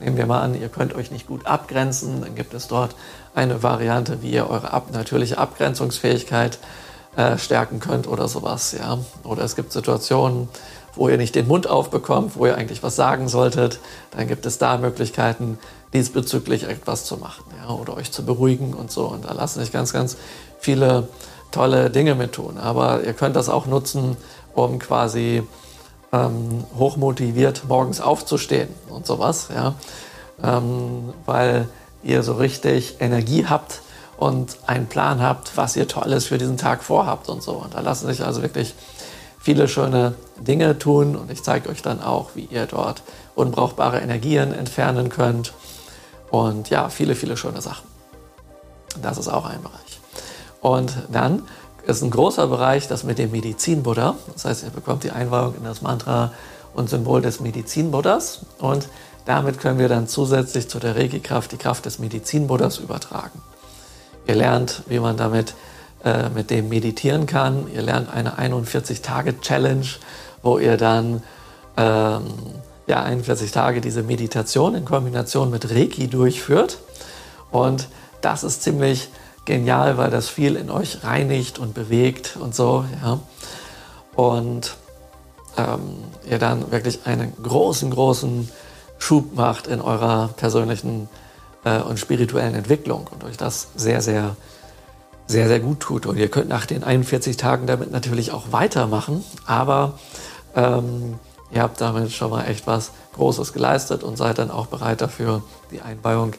[0.00, 2.96] Nehmen wir mal an, ihr könnt euch nicht gut abgrenzen, dann gibt es dort
[3.32, 6.58] eine Variante, wie ihr eure ab natürliche Abgrenzungsfähigkeit
[7.14, 8.74] äh, stärken könnt oder sowas.
[8.76, 8.98] Ja?
[9.22, 10.48] Oder es gibt Situationen,
[10.96, 13.78] wo ihr nicht den Mund aufbekommt, wo ihr eigentlich was sagen solltet.
[14.10, 15.60] Dann gibt es da Möglichkeiten,
[15.92, 17.72] diesbezüglich etwas zu machen ja?
[17.72, 19.06] oder euch zu beruhigen und so.
[19.06, 20.16] Und da lassen sich ganz, ganz
[20.58, 21.06] viele
[21.50, 22.58] tolle Dinge mit tun.
[22.58, 24.16] Aber ihr könnt das auch nutzen,
[24.64, 25.42] um quasi
[26.12, 29.48] ähm, hochmotiviert morgens aufzustehen und sowas.
[29.54, 29.74] Ja?
[30.42, 31.68] Ähm, weil
[32.02, 33.82] ihr so richtig Energie habt
[34.16, 37.52] und einen Plan habt, was ihr Tolles für diesen Tag vorhabt und so.
[37.52, 38.74] Und da lassen sich also wirklich
[39.38, 43.02] viele schöne Dinge tun und ich zeige euch dann auch, wie ihr dort
[43.34, 45.54] unbrauchbare Energien entfernen könnt
[46.30, 47.88] und ja, viele, viele schöne Sachen.
[49.00, 50.00] Das ist auch ein Bereich.
[50.60, 51.42] Und dann
[51.86, 54.16] ist ein großer Bereich das mit dem Medizin-Buddha.
[54.32, 56.32] Das heißt, ihr bekommt die Einweihung in das Mantra
[56.74, 58.88] und Symbol des Medizin-Buddhas und
[59.24, 63.40] damit können wir dann zusätzlich zu der Reiki-Kraft die Kraft des Medizin-Buddhas übertragen.
[64.26, 65.54] Ihr lernt, wie man damit
[66.04, 67.66] äh, mit dem meditieren kann.
[67.74, 69.86] Ihr lernt eine 41-Tage-Challenge,
[70.42, 71.22] wo ihr dann
[71.76, 72.22] ähm,
[72.86, 76.78] ja, 41 Tage diese Meditation in Kombination mit Reiki durchführt.
[77.50, 77.88] Und
[78.20, 79.08] das ist ziemlich
[79.50, 82.84] genial, weil das viel in euch reinigt und bewegt und so.
[83.02, 83.18] Ja.
[84.14, 84.76] Und
[85.56, 88.48] ähm, ihr dann wirklich einen großen, großen
[88.98, 91.08] Schub macht in eurer persönlichen
[91.64, 94.36] äh, und spirituellen Entwicklung und euch das sehr, sehr,
[95.26, 96.06] sehr, sehr gut tut.
[96.06, 99.98] Und ihr könnt nach den 41 Tagen damit natürlich auch weitermachen, aber
[100.54, 101.18] ähm,
[101.50, 105.42] ihr habt damit schon mal echt was Großes geleistet und seid dann auch bereit dafür,
[105.72, 106.34] die Einweihung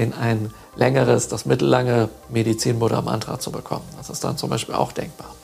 [0.00, 3.84] in ein längeres, das mittellange Medizin-Buddha-Mantra zu bekommen.
[3.98, 5.34] Das ist dann zum Beispiel auch denkbar.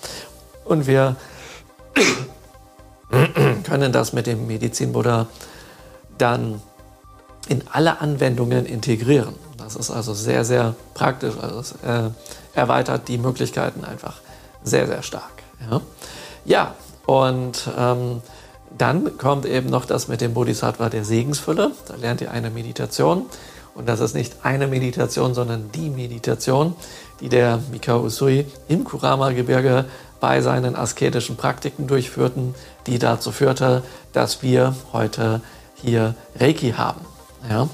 [0.64, 1.16] Und wir
[3.64, 5.26] können das mit dem Medizin-Buddha
[6.18, 6.60] dann
[7.48, 9.34] in alle Anwendungen integrieren.
[9.58, 11.34] Das ist also sehr, sehr praktisch.
[11.40, 12.10] Also es äh,
[12.54, 14.20] erweitert die Möglichkeiten einfach
[14.62, 15.42] sehr, sehr stark.
[15.70, 15.80] Ja,
[16.44, 16.74] ja
[17.06, 18.22] und ähm,
[18.76, 21.70] dann kommt eben noch das mit dem Bodhisattva der Segensfülle.
[21.86, 23.26] Da lernt ihr eine Meditation.
[23.76, 26.74] Und das ist nicht eine Meditation, sondern die Meditation,
[27.20, 29.84] die der Mikao Usui im Kurama-Gebirge
[30.18, 32.54] bei seinen asketischen Praktiken durchführten,
[32.86, 35.42] die dazu führte, dass wir heute
[35.74, 37.02] hier Reiki haben.
[37.48, 37.68] Ja?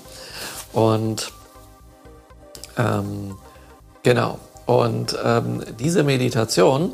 [0.72, 1.32] Und
[2.76, 3.36] ähm,
[4.02, 4.38] genau.
[4.66, 6.92] Und ähm, diese Meditation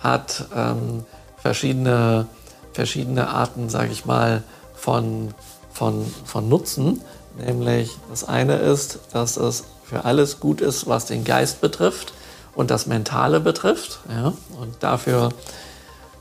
[0.00, 1.04] hat ähm,
[1.36, 2.26] verschiedene,
[2.72, 4.42] verschiedene Arten, sage ich mal,
[4.74, 5.34] von,
[5.72, 7.00] von, von Nutzen.
[7.38, 12.12] Nämlich das eine ist, dass es für alles gut ist, was den Geist betrifft
[12.54, 14.00] und das Mentale betrifft.
[14.08, 14.32] Ja?
[14.60, 15.30] Und dafür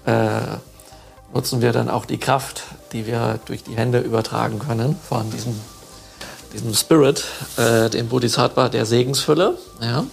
[0.06, 0.42] äh,
[1.34, 5.60] nutzen wir dann auch die Kraft, die wir durch die Hände übertragen können von diesem,
[6.54, 7.26] diesem Spirit,
[7.58, 9.58] äh, dem Bodhisattva der Segensfülle.
[9.82, 10.06] Ja?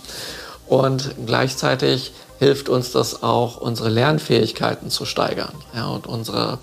[0.67, 5.87] Und gleichzeitig hilft uns das auch, unsere Lernfähigkeiten zu steigern ja?
[5.87, 6.59] und unsere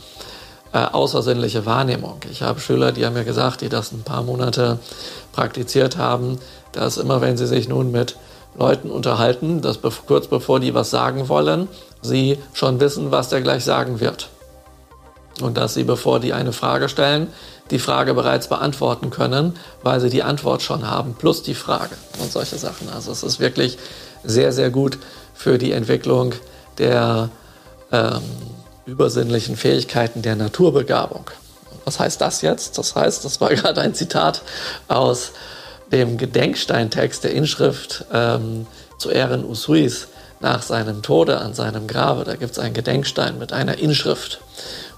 [0.73, 2.19] äh, außersinnliche Wahrnehmung.
[2.31, 4.79] Ich habe Schüler, die haben mir gesagt, die das ein paar Monate
[5.31, 6.39] praktiziert haben,
[6.71, 8.17] dass immer wenn sie sich nun mit
[8.57, 11.67] Leuten unterhalten, dass kurz bevor die was sagen wollen,
[12.01, 14.29] sie schon wissen, was der gleich sagen wird
[15.41, 17.27] und dass sie, bevor die eine Frage stellen,
[17.71, 22.31] die Frage bereits beantworten können, weil sie die Antwort schon haben, plus die Frage und
[22.31, 22.89] solche Sachen.
[22.89, 23.77] Also es ist wirklich
[24.23, 24.97] sehr, sehr gut
[25.33, 26.33] für die Entwicklung
[26.77, 27.29] der
[27.91, 28.21] ähm,
[28.85, 31.29] übersinnlichen Fähigkeiten der Naturbegabung.
[31.85, 32.77] Was heißt das jetzt?
[32.77, 34.41] Das heißt, das war gerade ein Zitat
[34.87, 35.31] aus
[35.91, 38.65] dem Gedenksteintext der Inschrift ähm,
[38.97, 40.07] zu Ehren Usuis
[40.39, 42.23] nach seinem Tode an seinem Grabe.
[42.23, 44.41] Da gibt es einen Gedenkstein mit einer Inschrift.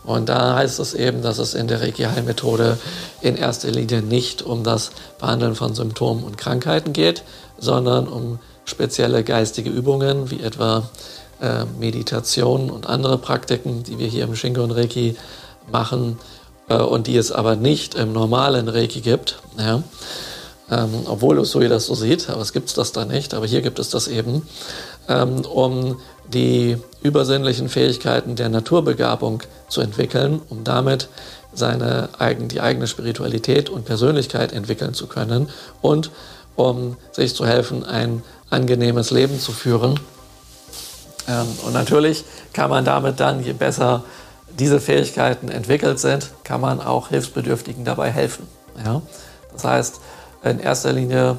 [0.04, 2.78] Und da heißt es eben, dass es in der Reiki-Heilmethode
[3.22, 7.24] in erster Linie nicht um das Behandeln von Symptomen und Krankheiten geht,
[7.58, 10.90] sondern um spezielle geistige Übungen, wie etwa
[11.46, 15.16] äh, Meditation und andere Praktiken, die wir hier im Shingon Reiki
[15.72, 16.18] machen
[16.70, 19.40] äh, und die es aber nicht im normalen Reiki gibt.
[19.58, 19.84] Ja.
[20.72, 23.78] Ähm, obwohl Usui das so sieht, aber es gibt das da nicht, aber hier gibt
[23.78, 24.48] es das eben,
[25.08, 25.98] ähm, um
[26.34, 31.08] die übersinnlichen Fähigkeiten der Naturbegabung zu entwickeln, um damit
[31.54, 35.50] seine eigen, die eigene Spiritualität und Persönlichkeit entwickeln zu können
[35.84, 36.10] und
[36.56, 40.00] um sich zu helfen, ein angenehmes Leben zu führen.
[41.28, 44.04] Ähm, und natürlich kann man damit dann, je besser
[44.58, 48.48] diese Fähigkeiten entwickelt sind, kann man auch Hilfsbedürftigen dabei helfen.
[48.84, 49.02] Ja?
[49.52, 50.00] Das heißt,
[50.44, 51.38] in erster Linie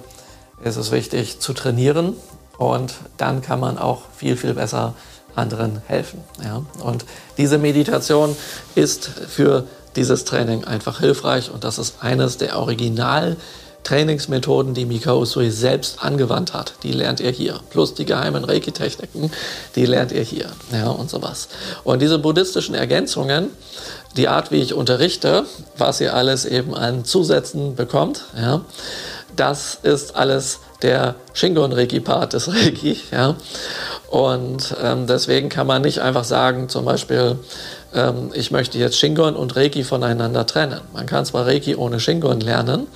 [0.62, 2.14] ist es wichtig zu trainieren,
[2.58, 4.94] und dann kann man auch viel, viel besser
[5.34, 6.22] anderen helfen.
[6.42, 6.62] Ja?
[6.82, 7.04] Und
[7.36, 8.34] diese Meditation
[8.74, 9.64] ist für
[9.96, 16.02] dieses Training einfach hilfreich und das ist eines der Originaltechniken, Trainingsmethoden, die Mikao Usui selbst
[16.02, 17.60] angewandt hat, die lernt ihr hier.
[17.70, 19.30] Plus die geheimen Reiki-Techniken,
[19.76, 20.46] die lernt ihr hier.
[20.72, 21.48] Ja, und sowas.
[21.84, 23.50] Und diese buddhistischen Ergänzungen,
[24.16, 25.44] die Art, wie ich unterrichte,
[25.78, 28.62] was ihr alles eben an Zusätzen bekommt, ja,
[29.36, 32.98] das ist alles der Shingon-Reiki-Part des Reiki.
[33.12, 33.36] Ja.
[34.10, 37.38] Und ähm, deswegen kann man nicht einfach sagen, zum Beispiel,
[37.94, 40.80] ähm, ich möchte jetzt Shingon und Reiki voneinander trennen.
[40.92, 42.88] Man kann zwar Reiki ohne Shingon lernen,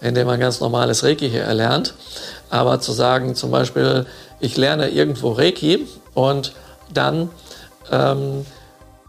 [0.00, 1.94] indem man ganz normales Reiki hier erlernt,
[2.50, 4.06] aber zu sagen zum Beispiel,
[4.40, 6.52] ich lerne irgendwo Reiki und
[6.92, 7.30] dann
[7.90, 8.46] ähm,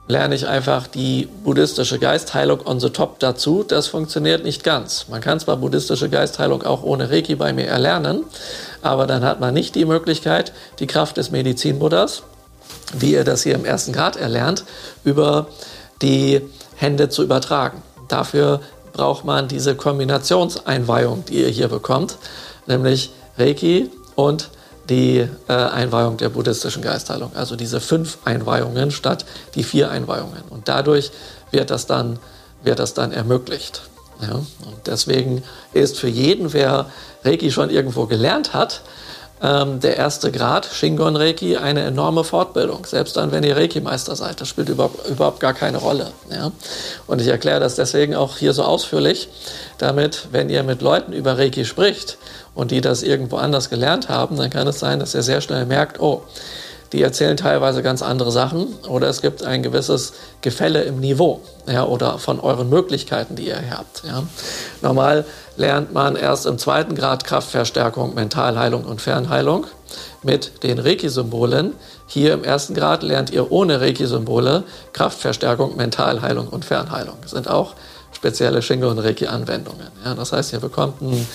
[0.08, 3.64] lerne ich einfach die buddhistische Geistheilung on the top dazu.
[3.64, 5.06] Das funktioniert nicht ganz.
[5.08, 8.24] Man kann zwar buddhistische Geistheilung auch ohne Reiki bei mir erlernen,
[8.82, 12.24] aber dann hat man nicht die Möglichkeit, die Kraft des Medizinbuddhas,
[12.98, 14.64] wie ihr das hier im ersten Grad erlernt,
[15.04, 15.48] über
[16.02, 16.42] die
[16.76, 17.84] Hände zu übertragen.
[18.08, 18.62] Dafür
[18.94, 22.18] braucht man diese Kombinationseinweihung, die ihr hier bekommt,
[22.66, 24.50] nämlich Reiki und
[24.90, 27.32] die äh, Einweihung der buddhistischen Geistheilung.
[27.36, 29.26] Also diese fünf Einweihungen statt
[29.56, 30.42] die vier Einweihungen.
[30.50, 31.12] Und dadurch
[31.52, 32.20] wird das dann,
[32.64, 33.84] wird das dann ermöglicht.
[34.22, 34.36] Ja?
[34.36, 36.88] Und deswegen ist für jeden, wer
[37.24, 38.82] Reiki schon irgendwo gelernt hat,
[39.42, 42.86] ähm, der erste Grad Shingon Reiki eine enorme Fortbildung.
[42.86, 46.12] Selbst dann, wenn ihr Reiki-Meister seid, das spielt überhaupt, überhaupt gar keine Rolle.
[46.30, 46.52] Ja?
[47.08, 49.30] Und ich erkläre das deswegen auch hier so ausführlich,
[49.78, 52.18] damit, wenn ihr mit Leuten über Reiki spricht
[52.54, 55.66] und die das irgendwo anders gelernt haben, dann kann es sein, dass ihr sehr schnell
[55.66, 56.24] merkt, oh,
[56.92, 61.86] die erzählen teilweise ganz andere Sachen oder es gibt ein gewisses Gefälle im Niveau ja,
[61.86, 64.04] oder von euren Möglichkeiten, die ihr habt.
[64.06, 64.24] Ja.
[64.82, 65.26] Normal
[65.56, 69.68] lernt man erst im zweiten Grad Kraftverstärkung, Mentalheilung und Fernheilung
[70.24, 71.74] mit den Reiki-Symbolen.
[72.08, 74.64] Hier im ersten Grad lernt ihr ohne Reiki-Symbole
[74.94, 77.18] Kraftverstärkung, Mentalheilung und Fernheilung.
[77.22, 77.76] Das sind auch
[78.14, 79.88] spezielle Shingo- und Reiki-Anwendungen.
[80.04, 81.28] Ja, das heißt, ihr bekommt ein,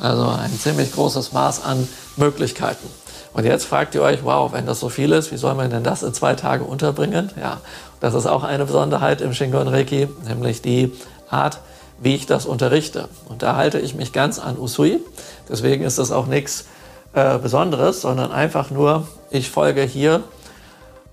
[0.00, 2.88] also ein ziemlich großes Maß an Möglichkeiten.
[3.32, 5.84] Und jetzt fragt ihr euch, wow, wenn das so viel ist, wie soll man denn
[5.84, 7.30] das in zwei Tage unterbringen?
[7.40, 7.58] Ja,
[8.00, 10.92] das ist auch eine Besonderheit im Shingon Reiki, nämlich die
[11.30, 11.60] Art,
[12.00, 13.08] wie ich das unterrichte.
[13.28, 15.00] Und da halte ich mich ganz an Usui.
[15.48, 16.66] Deswegen ist das auch nichts
[17.12, 20.22] äh, Besonderes, sondern einfach nur, ich folge hier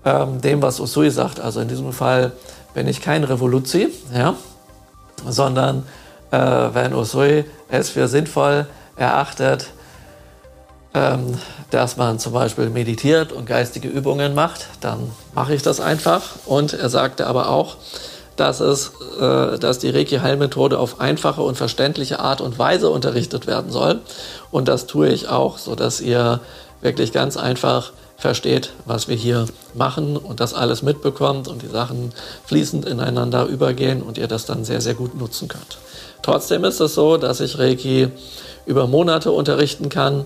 [0.04, 1.40] ähm, dem, was Usui sagt.
[1.40, 2.32] Also in diesem Fall
[2.74, 4.34] bin ich kein Revoluzi, ja,
[5.28, 5.86] sondern
[6.30, 9.70] äh, wenn Usui es für sinnvoll erachtet,
[10.94, 11.38] ähm,
[11.70, 16.22] dass man zum Beispiel meditiert und geistige Übungen macht, dann mache ich das einfach.
[16.46, 17.76] Und er sagte aber auch,
[18.36, 23.70] dass, es, äh, dass die Reiki-Heilmethode auf einfache und verständliche Art und Weise unterrichtet werden
[23.70, 24.00] soll.
[24.50, 26.40] Und das tue ich auch, sodass ihr
[26.80, 32.12] wirklich ganz einfach versteht, was wir hier machen und das alles mitbekommt und die Sachen
[32.46, 35.78] fließend ineinander übergehen und ihr das dann sehr, sehr gut nutzen könnt.
[36.22, 38.08] Trotzdem ist es so, dass ich Reiki
[38.64, 40.24] über Monate unterrichten kann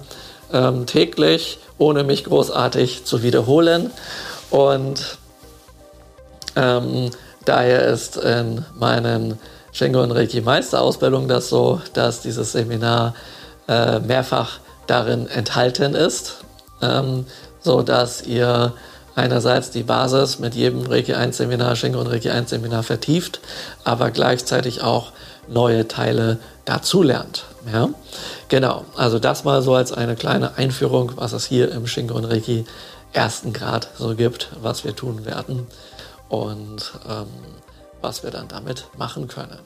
[0.52, 3.90] ähm, täglich, ohne mich großartig zu wiederholen.
[4.50, 5.18] Und
[6.56, 7.10] ähm,
[7.44, 9.38] daher ist in meinen
[9.72, 13.14] Shingo und Reiki Meisterausbildung das so, dass dieses Seminar
[13.68, 16.38] äh, mehrfach darin enthalten ist,
[16.82, 17.26] ähm,
[17.60, 18.72] so dass ihr
[19.14, 23.40] einerseits die Basis mit jedem Reiki 1 Seminar, Shingo und Reiki 1 Seminar vertieft,
[23.84, 25.12] aber gleichzeitig auch
[25.48, 27.44] neue Teile dazulernt.
[27.70, 27.90] Ja?
[28.48, 32.64] Genau, also das mal so als eine kleine Einführung, was es hier im Shingon Reiki
[33.12, 35.66] ersten Grad so gibt, was wir tun werden
[36.28, 37.26] und ähm,
[38.00, 39.58] was wir dann damit machen können.